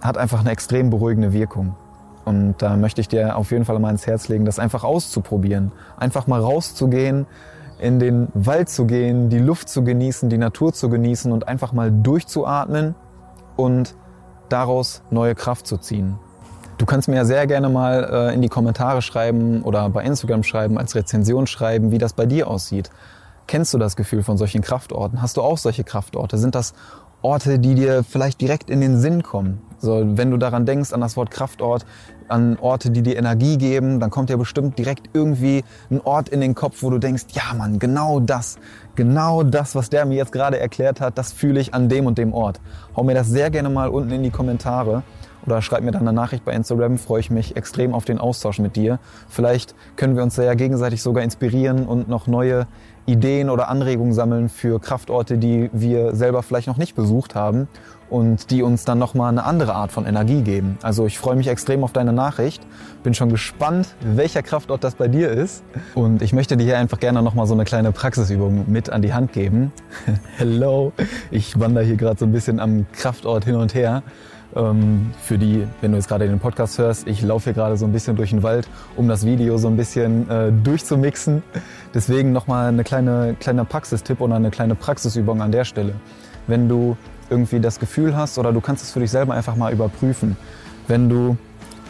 hat 0.00 0.18
einfach 0.18 0.40
eine 0.40 0.50
extrem 0.50 0.90
beruhigende 0.90 1.32
Wirkung. 1.32 1.76
Und 2.24 2.56
da 2.58 2.76
möchte 2.76 3.00
ich 3.00 3.08
dir 3.08 3.36
auf 3.36 3.50
jeden 3.50 3.64
Fall 3.64 3.78
mal 3.78 3.90
ins 3.90 4.06
Herz 4.06 4.28
legen, 4.28 4.44
das 4.44 4.58
einfach 4.58 4.84
auszuprobieren. 4.84 5.72
Einfach 5.96 6.26
mal 6.26 6.40
rauszugehen, 6.40 7.26
in 7.78 7.98
den 7.98 8.28
Wald 8.34 8.68
zu 8.68 8.86
gehen, 8.86 9.28
die 9.28 9.38
Luft 9.38 9.68
zu 9.68 9.82
genießen, 9.82 10.28
die 10.28 10.38
Natur 10.38 10.72
zu 10.72 10.88
genießen 10.88 11.32
und 11.32 11.48
einfach 11.48 11.72
mal 11.72 11.90
durchzuatmen 11.90 12.94
und 13.56 13.96
daraus 14.48 15.02
neue 15.10 15.34
Kraft 15.34 15.66
zu 15.66 15.78
ziehen. 15.78 16.18
Du 16.78 16.86
kannst 16.86 17.08
mir 17.08 17.16
ja 17.16 17.24
sehr 17.24 17.46
gerne 17.46 17.68
mal 17.68 18.08
äh, 18.30 18.34
in 18.34 18.42
die 18.42 18.48
Kommentare 18.48 19.02
schreiben 19.02 19.62
oder 19.62 19.88
bei 19.88 20.04
Instagram 20.04 20.42
schreiben, 20.42 20.78
als 20.78 20.94
Rezension 20.94 21.46
schreiben, 21.46 21.90
wie 21.90 21.98
das 21.98 22.12
bei 22.12 22.26
dir 22.26 22.48
aussieht. 22.48 22.90
Kennst 23.46 23.74
du 23.74 23.78
das 23.78 23.96
Gefühl 23.96 24.22
von 24.22 24.36
solchen 24.36 24.62
Kraftorten? 24.62 25.20
Hast 25.20 25.36
du 25.36 25.42
auch 25.42 25.58
solche 25.58 25.84
Kraftorte? 25.84 26.38
Sind 26.38 26.54
das 26.54 26.74
Orte, 27.22 27.58
die 27.58 27.74
dir 27.74 28.02
vielleicht 28.02 28.40
direkt 28.40 28.70
in 28.70 28.80
den 28.80 28.98
Sinn 28.98 29.22
kommen? 29.22 29.60
So, 29.78 30.00
wenn 30.04 30.30
du 30.30 30.36
daran 30.36 30.64
denkst, 30.64 30.92
an 30.92 31.00
das 31.00 31.16
Wort 31.16 31.30
Kraftort, 31.30 31.84
an 32.28 32.56
Orte, 32.60 32.90
die 32.90 33.02
dir 33.02 33.16
Energie 33.16 33.58
geben, 33.58 34.00
dann 34.00 34.10
kommt 34.10 34.30
ja 34.30 34.36
bestimmt 34.36 34.78
direkt 34.78 35.10
irgendwie 35.12 35.64
ein 35.90 36.00
Ort 36.00 36.28
in 36.28 36.40
den 36.40 36.54
Kopf, 36.54 36.82
wo 36.82 36.90
du 36.90 36.98
denkst, 36.98 37.24
ja 37.32 37.54
Mann, 37.56 37.78
genau 37.78 38.20
das, 38.20 38.58
genau 38.94 39.42
das, 39.42 39.74
was 39.74 39.90
der 39.90 40.06
mir 40.06 40.16
jetzt 40.16 40.32
gerade 40.32 40.58
erklärt 40.58 41.00
hat, 41.00 41.18
das 41.18 41.32
fühle 41.32 41.60
ich 41.60 41.74
an 41.74 41.88
dem 41.88 42.06
und 42.06 42.18
dem 42.18 42.32
Ort. 42.32 42.60
Hau 42.96 43.02
mir 43.02 43.14
das 43.14 43.28
sehr 43.28 43.50
gerne 43.50 43.70
mal 43.70 43.88
unten 43.88 44.12
in 44.12 44.22
die 44.22 44.30
Kommentare 44.30 45.02
oder 45.46 45.62
schreib 45.62 45.82
mir 45.82 45.90
dann 45.90 46.02
eine 46.02 46.12
Nachricht 46.12 46.44
bei 46.44 46.52
Instagram, 46.52 46.98
freue 46.98 47.20
ich 47.20 47.30
mich 47.30 47.56
extrem 47.56 47.94
auf 47.94 48.04
den 48.04 48.18
Austausch 48.18 48.58
mit 48.58 48.76
dir. 48.76 48.98
Vielleicht 49.28 49.74
können 49.96 50.16
wir 50.16 50.22
uns 50.22 50.36
da 50.36 50.42
ja 50.42 50.54
gegenseitig 50.54 51.02
sogar 51.02 51.24
inspirieren 51.24 51.86
und 51.86 52.08
noch 52.08 52.26
neue 52.26 52.66
Ideen 53.06 53.50
oder 53.50 53.68
Anregungen 53.68 54.12
sammeln 54.12 54.48
für 54.48 54.80
Kraftorte, 54.80 55.36
die 55.36 55.70
wir 55.72 56.14
selber 56.14 56.42
vielleicht 56.42 56.68
noch 56.68 56.76
nicht 56.76 56.94
besucht 56.94 57.34
haben 57.34 57.66
und 58.08 58.50
die 58.50 58.62
uns 58.62 58.84
dann 58.84 58.98
nochmal 58.98 59.30
eine 59.30 59.44
andere 59.44 59.74
Art 59.74 59.90
von 59.90 60.06
Energie 60.06 60.42
geben. 60.42 60.78
Also 60.82 61.06
ich 61.06 61.18
freue 61.18 61.34
mich 61.34 61.48
extrem 61.48 61.82
auf 61.82 61.92
deine 61.92 62.12
Nachricht, 62.12 62.62
bin 63.02 63.14
schon 63.14 63.30
gespannt, 63.30 63.94
welcher 64.02 64.42
Kraftort 64.42 64.84
das 64.84 64.94
bei 64.94 65.08
dir 65.08 65.30
ist 65.30 65.64
und 65.94 66.22
ich 66.22 66.32
möchte 66.32 66.56
dir 66.56 66.64
hier 66.64 66.78
einfach 66.78 67.00
gerne 67.00 67.22
nochmal 67.22 67.46
so 67.46 67.54
eine 67.54 67.64
kleine 67.64 67.90
Praxisübung 67.90 68.70
mit 68.70 68.90
an 68.90 69.02
die 69.02 69.14
Hand 69.14 69.32
geben. 69.32 69.72
Hello, 70.36 70.92
ich 71.30 71.58
wandere 71.58 71.84
hier 71.84 71.96
gerade 71.96 72.20
so 72.20 72.26
ein 72.26 72.32
bisschen 72.32 72.60
am 72.60 72.86
Kraftort 72.92 73.46
hin 73.46 73.56
und 73.56 73.74
her 73.74 74.02
für 74.54 75.38
die, 75.38 75.66
wenn 75.80 75.92
du 75.92 75.96
jetzt 75.96 76.08
gerade 76.08 76.28
den 76.28 76.38
Podcast 76.38 76.78
hörst, 76.78 77.06
ich 77.06 77.22
laufe 77.22 77.44
hier 77.44 77.52
gerade 77.54 77.76
so 77.76 77.86
ein 77.86 77.92
bisschen 77.92 78.16
durch 78.16 78.30
den 78.30 78.42
Wald, 78.42 78.68
um 78.96 79.08
das 79.08 79.24
Video 79.24 79.56
so 79.56 79.68
ein 79.68 79.76
bisschen 79.76 80.28
äh, 80.28 80.52
durchzumixen. 80.52 81.42
Deswegen 81.94 82.32
nochmal 82.32 82.68
eine 82.68 82.84
kleine, 82.84 83.34
kleiner 83.40 83.64
Praxistipp 83.64 84.20
oder 84.20 84.36
eine 84.36 84.50
kleine 84.50 84.74
Praxisübung 84.74 85.40
an 85.40 85.52
der 85.52 85.64
Stelle. 85.64 85.94
Wenn 86.46 86.68
du 86.68 86.96
irgendwie 87.30 87.60
das 87.60 87.80
Gefühl 87.80 88.14
hast 88.16 88.38
oder 88.38 88.52
du 88.52 88.60
kannst 88.60 88.84
es 88.84 88.90
für 88.90 89.00
dich 89.00 89.10
selber 89.10 89.32
einfach 89.32 89.56
mal 89.56 89.72
überprüfen, 89.72 90.36
wenn 90.86 91.08
du 91.08 91.36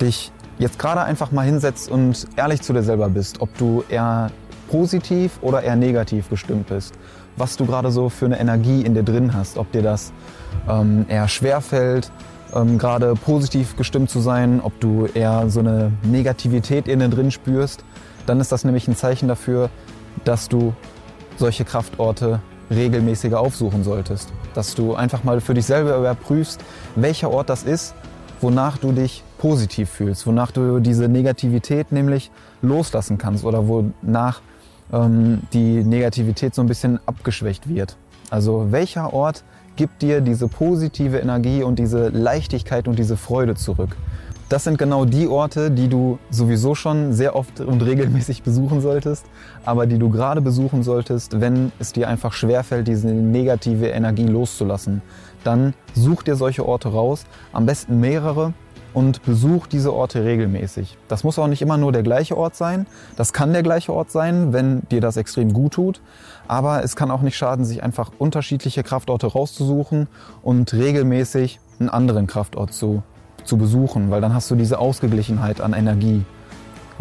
dich 0.01 0.31
jetzt 0.59 0.79
gerade 0.79 1.03
einfach 1.03 1.33
mal 1.33 1.45
hinsetzt 1.45 1.91
und 1.91 2.29
ehrlich 2.37 2.63
zu 2.63 2.73
dir 2.73 2.83
selber 2.83 3.09
bist, 3.09 3.41
ob 3.41 3.57
du 3.59 3.83
eher 3.89 4.31
positiv 4.71 5.39
oder 5.43 5.63
eher 5.63 5.77
negativ 5.77 6.31
gestimmt 6.31 6.69
bist, 6.69 6.95
was 7.37 7.57
du 7.57 7.67
gerade 7.67 7.91
so 7.91 8.09
für 8.09 8.27
eine 8.27 8.39
Energie 8.39 8.83
in 8.83 8.95
dir 8.95 9.03
drin 9.03 9.35
hast, 9.35 9.59
ob 9.59 9.73
dir 9.73 9.83
das 9.83 10.13
ähm, 10.69 11.07
eher 11.09 11.29
schwer 11.29 11.61
fällt, 11.61 12.11
ähm, 12.55 12.79
gerade 12.79 13.15
positiv 13.15 13.77
gestimmt 13.77 14.11
zu 14.11 14.21
sein, 14.21 14.61
ob 14.63 14.79
du 14.81 15.07
eher 15.07 15.49
so 15.49 15.61
eine 15.61 15.93
Negativität 16.03 16.89
innen 16.89 17.11
drin 17.11 17.31
spürst, 17.31 17.85
dann 18.27 18.41
ist 18.41 18.53
das 18.53 18.65
nämlich 18.65 18.89
ein 18.89 18.97
Zeichen 18.97 19.29
dafür, 19.29 19.71
dass 20.25 20.49
du 20.49 20.75
solche 21.37 21.65
Kraftorte 21.65 22.41
regelmäßiger 22.71 23.39
aufsuchen 23.39 23.85
solltest. 23.85 24.33
Dass 24.55 24.75
du 24.75 24.95
einfach 24.95 25.25
mal 25.25 25.41
für 25.41 25.55
dich 25.55 25.67
selber 25.67 25.97
überprüfst, 25.97 26.61
welcher 26.95 27.31
Ort 27.31 27.51
das 27.51 27.63
ist, 27.65 27.95
wonach 28.41 28.79
du 28.79 28.93
dich 28.93 29.23
positiv 29.39 29.91
fühlst, 29.91 30.27
wonach 30.27 30.51
du 30.51 30.81
diese 30.81 31.09
Negativität 31.09 31.93
nämlich 31.93 32.31
loslassen 32.61 33.19
kannst 33.19 33.45
oder 33.45 33.67
wonach 33.69 34.41
ähm, 34.93 35.43
die 35.53 35.83
Negativität 35.85 36.55
so 36.55 36.63
ein 36.63 36.69
bisschen 36.69 37.01
abgeschwächt 37.07 37.69
wird. 37.69 37.97
Also 38.31 38.69
welcher 38.71 39.13
Ort 39.13 39.45
gibt 39.77 40.03
dir 40.03 40.21
diese 40.21 40.49
positive 40.49 41.19
Energie 41.19 41.63
und 41.63 41.79
diese 41.79 42.09
Leichtigkeit 42.09 42.89
und 42.89 42.99
diese 42.99 43.17
Freude 43.17 43.55
zurück. 43.55 43.97
Das 44.53 44.65
sind 44.65 44.77
genau 44.77 45.07
die 45.07 45.29
Orte, 45.29 45.71
die 45.71 45.89
du 45.89 46.19
sowieso 46.29 46.75
schon 46.75 47.15
sehr 47.15 47.37
oft 47.37 47.61
und 47.61 47.83
regelmäßig 47.83 48.43
besuchen 48.43 48.83
solltest, 48.83 49.25
aber 49.65 49.87
die 49.87 49.99
du 49.99 50.11
gerade 50.11 50.43
besuchen 50.43 50.83
solltest, 50.83 51.41
wenn 51.41 51.73
es 51.79 51.95
dir 51.95 52.07
einfach 52.07 52.35
schwerfällt, 52.35 52.87
diese 52.87 53.09
negative 53.09 53.87
Energie 53.87 54.27
loszulassen. 54.27 55.01
Dann 55.43 55.73
such 55.95 56.23
dir 56.23 56.37
solche 56.37 56.67
Orte 56.69 56.91
raus, 56.91 57.25
am 57.55 57.65
besten 57.65 57.99
mehrere 57.99 58.53
und 58.95 59.23
besuch 59.25 59.67
diese 59.67 59.93
Orte 59.93 60.25
regelmäßig. 60.25 60.99
Das 61.09 61.25
muss 61.25 61.39
auch 61.39 61.47
nicht 61.47 61.63
immer 61.63 61.79
nur 61.79 61.93
der 61.93 62.03
gleiche 62.03 62.37
Ort 62.37 62.55
sein. 62.55 62.87
Das 63.17 63.33
kann 63.33 63.53
der 63.53 63.63
gleiche 63.63 63.93
Ort 63.93 64.11
sein, 64.11 64.53
wenn 64.53 64.83
dir 64.91 65.01
das 65.01 65.17
extrem 65.17 65.53
gut 65.53 65.73
tut. 65.73 66.01
Aber 66.53 66.85
es 66.85 66.97
kann 66.97 67.11
auch 67.11 67.23
nicht 67.23 67.35
schaden, 67.35 67.65
sich 67.65 67.83
einfach 67.83 68.13
unterschiedliche 68.19 68.83
Kraftorte 68.83 69.27
rauszusuchen 69.27 70.07
und 70.43 70.75
regelmäßig 70.75 71.61
einen 71.81 71.89
anderen 71.89 72.27
Kraftort 72.27 72.75
zu, 72.75 73.03
zu 73.43 73.57
besuchen, 73.57 74.11
weil 74.11 74.21
dann 74.21 74.35
hast 74.35 74.51
du 74.51 74.55
diese 74.55 74.79
Ausgeglichenheit 74.79 75.63
an 75.63 75.73
Energie. 75.73 76.27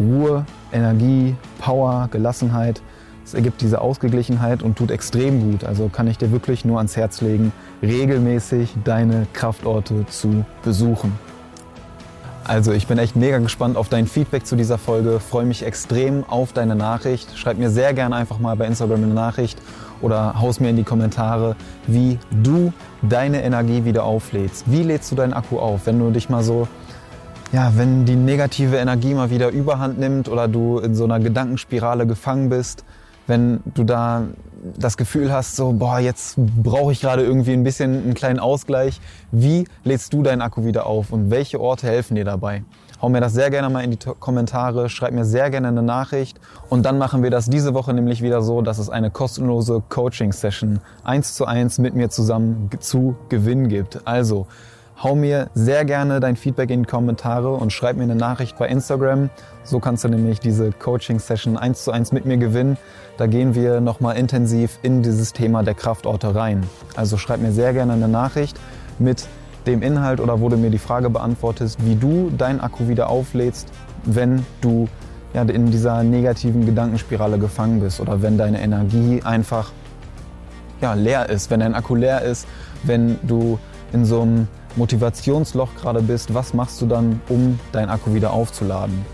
Ruhe, 0.00 0.46
Energie, 0.72 1.36
Power, 1.58 2.08
Gelassenheit. 2.10 2.80
Es 3.26 3.34
ergibt 3.34 3.60
diese 3.60 3.82
Ausgeglichenheit 3.82 4.62
und 4.62 4.78
tut 4.78 4.90
extrem 4.90 5.42
gut. 5.42 5.64
Also 5.64 5.90
kann 5.90 6.06
ich 6.06 6.16
dir 6.16 6.32
wirklich 6.32 6.64
nur 6.64 6.78
ans 6.78 6.96
Herz 6.96 7.20
legen, 7.20 7.52
regelmäßig 7.82 8.74
deine 8.84 9.26
Kraftorte 9.34 10.06
zu 10.06 10.46
besuchen. 10.62 11.12
Also 12.44 12.72
ich 12.72 12.88
bin 12.88 12.98
echt 12.98 13.14
mega 13.14 13.38
gespannt 13.38 13.76
auf 13.76 13.88
dein 13.88 14.06
Feedback 14.08 14.46
zu 14.46 14.56
dieser 14.56 14.76
Folge, 14.76 15.20
freue 15.20 15.44
mich 15.44 15.64
extrem 15.64 16.24
auf 16.24 16.52
deine 16.52 16.74
Nachricht. 16.74 17.38
Schreib 17.38 17.56
mir 17.56 17.70
sehr 17.70 17.94
gerne 17.94 18.16
einfach 18.16 18.40
mal 18.40 18.56
bei 18.56 18.66
Instagram 18.66 19.04
eine 19.04 19.14
Nachricht 19.14 19.58
oder 20.00 20.40
haus 20.40 20.58
mir 20.58 20.70
in 20.70 20.76
die 20.76 20.82
Kommentare, 20.82 21.54
wie 21.86 22.18
du 22.42 22.72
deine 23.00 23.44
Energie 23.44 23.84
wieder 23.84 24.02
auflädst. 24.02 24.64
Wie 24.66 24.82
lädst 24.82 25.12
du 25.12 25.14
deinen 25.14 25.34
Akku 25.34 25.60
auf, 25.60 25.86
wenn 25.86 26.00
du 26.00 26.10
dich 26.10 26.28
mal 26.28 26.42
so, 26.42 26.66
ja, 27.52 27.72
wenn 27.76 28.06
die 28.06 28.16
negative 28.16 28.76
Energie 28.76 29.14
mal 29.14 29.30
wieder 29.30 29.50
überhand 29.50 30.00
nimmt 30.00 30.28
oder 30.28 30.48
du 30.48 30.80
in 30.80 30.96
so 30.96 31.04
einer 31.04 31.20
Gedankenspirale 31.20 32.08
gefangen 32.08 32.48
bist, 32.48 32.84
wenn 33.26 33.60
du 33.74 33.84
da 33.84 34.24
das 34.78 34.96
Gefühl 34.96 35.32
hast, 35.32 35.56
so, 35.56 35.72
boah, 35.72 35.98
jetzt 35.98 36.36
brauche 36.36 36.92
ich 36.92 37.00
gerade 37.00 37.22
irgendwie 37.22 37.52
ein 37.52 37.64
bisschen 37.64 38.02
einen 38.02 38.14
kleinen 38.14 38.38
Ausgleich. 38.38 39.00
Wie 39.32 39.66
lädst 39.84 40.12
du 40.12 40.22
deinen 40.22 40.40
Akku 40.40 40.64
wieder 40.64 40.86
auf 40.86 41.12
und 41.12 41.30
welche 41.30 41.60
Orte 41.60 41.86
helfen 41.86 42.14
dir 42.14 42.24
dabei? 42.24 42.62
Hau 43.00 43.08
mir 43.08 43.20
das 43.20 43.32
sehr 43.32 43.50
gerne 43.50 43.68
mal 43.68 43.82
in 43.82 43.90
die 43.90 43.98
Kommentare, 44.20 44.88
schreib 44.88 45.12
mir 45.12 45.24
sehr 45.24 45.50
gerne 45.50 45.68
eine 45.68 45.82
Nachricht 45.82 46.38
und 46.68 46.86
dann 46.86 46.98
machen 46.98 47.24
wir 47.24 47.30
das 47.30 47.50
diese 47.50 47.74
Woche 47.74 47.92
nämlich 47.92 48.22
wieder 48.22 48.42
so, 48.42 48.62
dass 48.62 48.78
es 48.78 48.90
eine 48.90 49.10
kostenlose 49.10 49.82
Coaching-Session 49.88 50.78
eins 51.02 51.34
zu 51.34 51.44
eins 51.44 51.78
mit 51.78 51.96
mir 51.96 52.10
zusammen 52.10 52.70
zu 52.78 53.16
gewinnen 53.28 53.66
gibt. 53.66 54.06
Also, 54.06 54.46
Hau 55.02 55.16
mir 55.16 55.50
sehr 55.54 55.84
gerne 55.84 56.20
dein 56.20 56.36
Feedback 56.36 56.70
in 56.70 56.84
die 56.84 56.88
Kommentare 56.88 57.52
und 57.54 57.72
schreib 57.72 57.96
mir 57.96 58.04
eine 58.04 58.14
Nachricht 58.14 58.56
bei 58.56 58.68
Instagram. 58.68 59.30
So 59.64 59.78
kannst 59.78 60.02
du 60.04 60.08
nämlich 60.08 60.40
diese 60.40 60.72
Coaching-Session 60.72 61.56
eins 61.56 61.84
zu 61.84 61.92
eins 61.92 62.10
mit 62.10 62.24
mir 62.24 62.36
gewinnen. 62.36 62.76
Da 63.16 63.26
gehen 63.26 63.54
wir 63.54 63.80
nochmal 63.80 64.16
intensiv 64.16 64.78
in 64.82 65.02
dieses 65.02 65.32
Thema 65.32 65.62
der 65.62 65.74
Kraftorte 65.74 66.34
rein. 66.34 66.66
Also 66.96 67.16
schreib 67.16 67.40
mir 67.40 67.52
sehr 67.52 67.72
gerne 67.72 67.92
eine 67.92 68.08
Nachricht 68.08 68.58
mit 68.98 69.28
dem 69.66 69.82
Inhalt 69.82 70.20
oder 70.20 70.40
wo 70.40 70.48
du 70.48 70.56
mir 70.56 70.70
die 70.70 70.78
Frage 70.78 71.10
beantwortest, 71.10 71.84
wie 71.84 71.94
du 71.94 72.30
deinen 72.30 72.60
Akku 72.60 72.88
wieder 72.88 73.08
auflädst, 73.08 73.68
wenn 74.04 74.44
du 74.60 74.88
ja, 75.32 75.42
in 75.42 75.70
dieser 75.70 76.02
negativen 76.02 76.66
Gedankenspirale 76.66 77.38
gefangen 77.38 77.80
bist 77.80 78.00
oder 78.00 78.20
wenn 78.20 78.36
deine 78.36 78.60
Energie 78.60 79.22
einfach 79.22 79.70
ja, 80.80 80.94
leer 80.94 81.28
ist, 81.30 81.50
wenn 81.50 81.60
dein 81.60 81.74
Akku 81.74 81.94
leer 81.94 82.22
ist, 82.22 82.46
wenn 82.82 83.18
du 83.22 83.58
in 83.92 84.04
so 84.04 84.22
einem 84.22 84.48
Motivationsloch 84.74 85.68
gerade 85.80 86.02
bist, 86.02 86.34
was 86.34 86.54
machst 86.54 86.80
du 86.80 86.86
dann, 86.86 87.20
um 87.28 87.60
deinen 87.70 87.90
Akku 87.90 88.14
wieder 88.14 88.32
aufzuladen? 88.32 89.04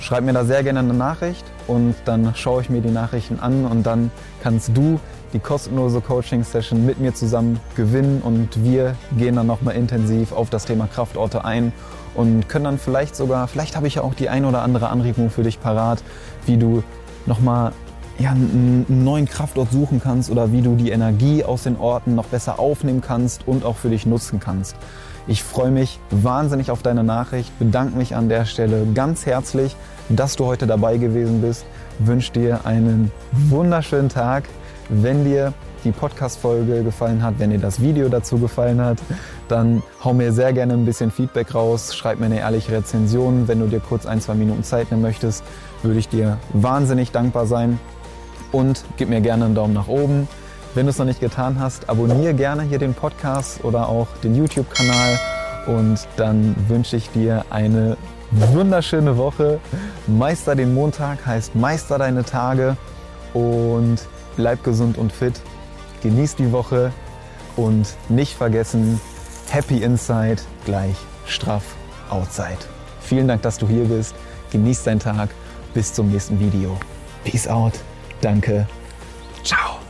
Schreib 0.00 0.24
mir 0.24 0.32
da 0.32 0.44
sehr 0.44 0.62
gerne 0.62 0.80
eine 0.80 0.94
Nachricht 0.94 1.44
und 1.66 1.94
dann 2.04 2.34
schaue 2.34 2.62
ich 2.62 2.70
mir 2.70 2.80
die 2.80 2.90
Nachrichten 2.90 3.40
an 3.40 3.64
und 3.64 3.84
dann 3.84 4.10
kannst 4.42 4.76
du 4.76 5.00
die 5.32 5.38
kostenlose 5.38 6.00
Coaching-Session 6.00 6.84
mit 6.84 7.00
mir 7.00 7.14
zusammen 7.14 7.58
gewinnen 7.74 8.22
und 8.22 8.62
wir 8.62 8.94
gehen 9.18 9.36
dann 9.36 9.46
nochmal 9.46 9.74
intensiv 9.74 10.32
auf 10.32 10.50
das 10.50 10.64
Thema 10.64 10.86
Kraftorte 10.86 11.44
ein 11.44 11.72
und 12.14 12.48
können 12.48 12.64
dann 12.64 12.78
vielleicht 12.78 13.16
sogar, 13.16 13.48
vielleicht 13.48 13.76
habe 13.76 13.86
ich 13.86 13.96
ja 13.96 14.02
auch 14.02 14.14
die 14.14 14.28
ein 14.28 14.44
oder 14.44 14.62
andere 14.62 14.88
Anregung 14.88 15.30
für 15.30 15.42
dich 15.42 15.60
parat, 15.60 16.02
wie 16.46 16.56
du 16.56 16.82
nochmal 17.26 17.72
ja, 18.18 18.30
einen 18.30 19.04
neuen 19.04 19.26
Kraftort 19.26 19.70
suchen 19.70 20.00
kannst 20.02 20.30
oder 20.30 20.52
wie 20.52 20.62
du 20.62 20.74
die 20.76 20.90
Energie 20.90 21.44
aus 21.44 21.64
den 21.64 21.76
Orten 21.76 22.14
noch 22.14 22.26
besser 22.26 22.58
aufnehmen 22.58 23.00
kannst 23.00 23.46
und 23.46 23.64
auch 23.64 23.76
für 23.76 23.90
dich 23.90 24.06
nutzen 24.06 24.40
kannst. 24.40 24.76
Ich 25.28 25.42
freue 25.42 25.72
mich 25.72 25.98
wahnsinnig 26.10 26.70
auf 26.70 26.82
deine 26.82 27.02
Nachricht, 27.02 27.58
bedanke 27.58 27.98
mich 27.98 28.14
an 28.14 28.28
der 28.28 28.44
Stelle 28.44 28.86
ganz 28.94 29.26
herzlich, 29.26 29.74
dass 30.08 30.36
du 30.36 30.46
heute 30.46 30.68
dabei 30.68 30.98
gewesen 30.98 31.40
bist, 31.40 31.66
wünsche 31.98 32.32
dir 32.32 32.60
einen 32.64 33.10
wunderschönen 33.32 34.08
Tag. 34.08 34.44
Wenn 34.88 35.24
dir 35.24 35.52
die 35.82 35.90
Podcast-Folge 35.90 36.84
gefallen 36.84 37.24
hat, 37.24 37.40
wenn 37.40 37.50
dir 37.50 37.58
das 37.58 37.80
Video 37.80 38.08
dazu 38.08 38.38
gefallen 38.38 38.80
hat, 38.80 38.98
dann 39.48 39.82
hau 40.04 40.12
mir 40.14 40.32
sehr 40.32 40.52
gerne 40.52 40.74
ein 40.74 40.84
bisschen 40.84 41.10
Feedback 41.10 41.56
raus, 41.56 41.96
schreib 41.96 42.20
mir 42.20 42.26
eine 42.26 42.38
ehrliche 42.38 42.70
Rezension. 42.70 43.48
Wenn 43.48 43.58
du 43.58 43.66
dir 43.66 43.80
kurz 43.80 44.06
ein, 44.06 44.20
zwei 44.20 44.34
Minuten 44.34 44.62
Zeit 44.62 44.92
nehmen 44.92 45.02
möchtest, 45.02 45.42
würde 45.82 45.98
ich 45.98 46.08
dir 46.08 46.38
wahnsinnig 46.52 47.10
dankbar 47.10 47.46
sein. 47.46 47.80
Und 48.52 48.84
gib 48.96 49.08
mir 49.08 49.20
gerne 49.20 49.46
einen 49.46 49.56
Daumen 49.56 49.74
nach 49.74 49.88
oben. 49.88 50.28
Wenn 50.76 50.84
du 50.84 50.90
es 50.90 50.98
noch 50.98 51.06
nicht 51.06 51.20
getan 51.20 51.58
hast, 51.58 51.88
abonniere 51.88 52.34
gerne 52.34 52.62
hier 52.62 52.78
den 52.78 52.92
Podcast 52.92 53.64
oder 53.64 53.88
auch 53.88 54.08
den 54.22 54.34
YouTube-Kanal. 54.34 55.18
Und 55.66 56.06
dann 56.18 56.54
wünsche 56.68 56.98
ich 56.98 57.08
dir 57.08 57.46
eine 57.48 57.96
wunderschöne 58.30 59.16
Woche. 59.16 59.58
Meister 60.06 60.54
den 60.54 60.74
Montag 60.74 61.24
heißt 61.24 61.54
Meister 61.54 61.96
deine 61.96 62.24
Tage. 62.24 62.76
Und 63.32 64.06
bleib 64.36 64.64
gesund 64.64 64.98
und 64.98 65.12
fit. 65.12 65.40
Genieß 66.02 66.36
die 66.36 66.52
Woche 66.52 66.92
und 67.56 67.94
nicht 68.10 68.34
vergessen, 68.34 69.00
Happy 69.48 69.82
Inside 69.82 70.42
gleich 70.66 70.96
straff 71.24 71.64
Outside. 72.10 72.58
Vielen 73.00 73.28
Dank, 73.28 73.40
dass 73.40 73.56
du 73.56 73.66
hier 73.66 73.84
bist. 73.84 74.14
Genieß 74.52 74.84
deinen 74.84 75.00
Tag. 75.00 75.30
Bis 75.72 75.94
zum 75.94 76.10
nächsten 76.10 76.38
Video. 76.38 76.76
Peace 77.24 77.48
out. 77.48 77.72
Danke. 78.20 78.68
Ciao. 79.42 79.85